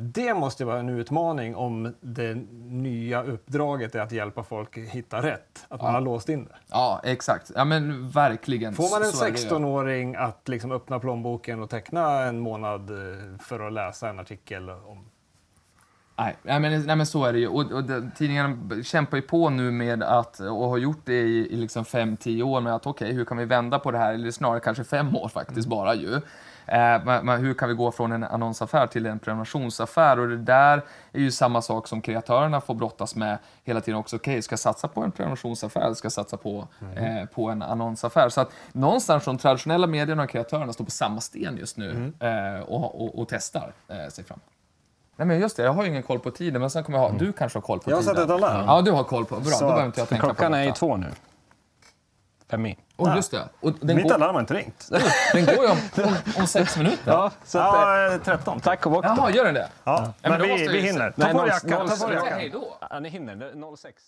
Det 0.00 0.34
måste 0.34 0.64
vara 0.64 0.78
en 0.78 0.88
utmaning 0.88 1.56
om 1.56 1.94
det 2.00 2.34
nya 2.64 3.22
uppdraget 3.22 3.94
är 3.94 4.00
att 4.00 4.12
hjälpa 4.12 4.42
folk 4.42 4.76
hitta 4.78 5.22
rätt. 5.22 5.66
Att 5.68 5.82
man 5.82 5.94
har 5.94 6.00
låst 6.00 6.28
in 6.28 6.44
det. 6.44 6.54
ja, 6.70 7.00
exakt. 7.04 7.50
Ja, 7.54 7.64
men 7.64 8.10
verkligen. 8.10 8.74
Får 8.74 8.90
man 8.90 9.02
en 9.02 9.12
Så 9.12 9.24
är 9.24 9.30
det 9.30 9.38
ju. 9.40 9.48
16-åring 9.48 10.14
att 10.16 10.48
liksom 10.48 10.72
öppna 10.72 10.98
plånboken 10.98 11.62
och 11.62 11.70
teckna 11.70 12.22
en 12.22 12.38
månad 12.40 12.90
eh, 12.90 13.38
för 13.40 13.66
att 13.66 13.72
läsa 13.72 14.08
en 14.08 14.18
artikel 14.20 14.70
om... 14.70 15.08
Nej, 16.24 16.36
nej, 16.42 16.60
men, 16.60 16.82
nej 16.86 16.96
men 16.96 17.06
så 17.06 17.24
är 17.24 17.32
det 17.32 17.38
ju. 17.38 17.48
Och, 17.48 17.72
och 17.72 17.84
det, 17.84 18.10
tidningarna 18.16 18.82
kämpar 18.82 19.16
ju 19.16 19.22
på 19.22 19.50
nu 19.50 19.70
med 19.70 20.02
att, 20.02 20.40
och 20.40 20.68
har 20.68 20.78
gjort 20.78 21.00
det 21.04 21.20
i, 21.20 21.52
i 21.52 21.56
liksom 21.56 21.84
fem, 21.84 22.16
tio 22.16 22.42
år, 22.42 22.60
med 22.60 22.74
att 22.74 22.86
okej, 22.86 23.12
hur 23.12 23.24
kan 23.24 23.36
vi 23.36 23.44
vända 23.44 23.78
på 23.78 23.90
det 23.90 23.98
här? 23.98 24.14
Eller 24.14 24.30
snarare 24.30 24.60
kanske 24.60 24.84
fem 24.84 25.16
år 25.16 25.28
faktiskt 25.28 25.68
bara 25.68 25.94
ju. 25.94 26.14
Eh, 26.66 27.04
men, 27.04 27.26
men 27.26 27.40
hur 27.40 27.54
kan 27.54 27.68
vi 27.68 27.74
gå 27.74 27.92
från 27.92 28.12
en 28.12 28.24
annonsaffär 28.24 28.86
till 28.86 29.06
en 29.06 29.18
prenumerationsaffär? 29.18 30.18
Och 30.18 30.28
det 30.28 30.36
där 30.36 30.82
är 31.12 31.20
ju 31.20 31.30
samma 31.30 31.62
sak 31.62 31.88
som 31.88 32.02
kreatörerna 32.02 32.60
får 32.60 32.74
brottas 32.74 33.16
med 33.16 33.38
hela 33.64 33.80
tiden 33.80 34.00
också. 34.00 34.16
Okej, 34.16 34.42
ska 34.42 34.52
jag 34.52 34.60
satsa 34.60 34.88
på 34.88 35.00
en 35.00 35.12
prenumerationsaffär 35.12 35.80
eller 35.80 35.94
ska 35.94 36.06
jag 36.06 36.12
satsa 36.12 36.36
på, 36.36 36.68
eh, 36.96 37.24
på 37.34 37.48
en 37.48 37.62
annonsaffär? 37.62 38.28
Så 38.28 38.40
att 38.40 38.52
någonstans 38.72 39.24
från 39.24 39.38
traditionella 39.38 39.86
medierna 39.86 40.22
och 40.22 40.30
kreatörerna 40.30 40.72
står 40.72 40.84
på 40.84 40.90
samma 40.90 41.20
sten 41.20 41.56
just 41.56 41.76
nu 41.76 42.12
eh, 42.20 42.60
och, 42.60 43.02
och, 43.02 43.18
och 43.18 43.28
testar 43.28 43.72
eh, 43.88 44.08
sig 44.08 44.24
fram. 44.24 44.40
Nej 45.16 45.26
men 45.26 45.40
just 45.40 45.56
det, 45.56 45.62
jag 45.62 45.72
har 45.72 45.82
ju 45.82 45.88
ingen 45.88 46.02
koll 46.02 46.18
på 46.18 46.30
tiden, 46.30 46.60
men 46.60 46.70
sen 46.70 46.84
kommer 46.84 46.98
jag 46.98 47.08
ha, 47.08 47.18
du 47.18 47.32
kanske 47.32 47.56
har 47.56 47.62
koll 47.62 47.78
på 47.80 47.90
Jag 47.90 47.96
har 47.96 48.02
tiden. 48.02 48.16
satt 48.16 48.24
ett 48.24 48.30
alarm. 48.30 48.64
Ja, 48.66 48.82
du 48.82 48.90
har 48.90 49.04
koll 49.04 49.24
på, 49.24 49.34
bra, 49.40 49.44
Så 49.44 49.60
då 49.60 49.66
behöver 49.66 49.86
inte 49.86 50.00
jag 50.00 50.08
tänka 50.08 50.24
Klockan 50.26 50.52
på 50.52 50.56
är 50.56 50.60
detta. 50.64 50.76
i 50.76 50.78
två 50.78 50.96
nu. 50.96 51.06
Fem 52.50 52.66
i. 52.66 52.78
Oh, 52.96 53.16
just 53.16 53.30
det. 53.30 53.48
Och 53.60 53.72
den, 53.80 53.96
Mitt 53.96 54.04
går, 54.04 54.14
alarm 54.14 54.34
har 54.34 54.40
inte 54.40 54.54
ringt. 54.54 54.88
den 55.32 55.44
går 55.44 55.54
ju 55.64 55.70
om, 55.70 55.78
om, 56.04 56.14
om 56.38 56.46
sex 56.46 56.76
minuter. 56.78 56.98
Ja, 57.12 57.30
så 57.44 57.58
att, 57.58 57.64
Ja, 57.74 58.12
eh, 58.14 58.20
13. 58.20 58.60
tack 58.60 58.86
och 58.86 58.92
bock. 58.92 59.04
Jaha, 59.04 59.30
gör 59.30 59.44
den 59.44 59.54
det? 59.54 59.68
Ja, 59.84 60.12
men 60.22 60.30
men 60.30 60.40
då 60.40 60.46
vi, 60.46 60.52
måste 60.52 60.68
vi 60.68 60.72
vi- 60.80 60.86
hinner. 60.86 61.10
Ta 61.10 61.22
Nej, 61.22 61.32
på 61.32 61.40
dig 61.40 61.48
jackan. 61.48 61.88
Ta 61.88 61.96
på 61.96 62.06
dig 62.06 62.14
jackan. 62.16 62.38
hej 62.38 62.48
då. 62.50 62.76
Ja, 62.90 63.00
ni 63.00 63.08
hinner. 63.08 63.36
Det 63.36 63.46
är 63.46 63.76
06. 63.76 64.02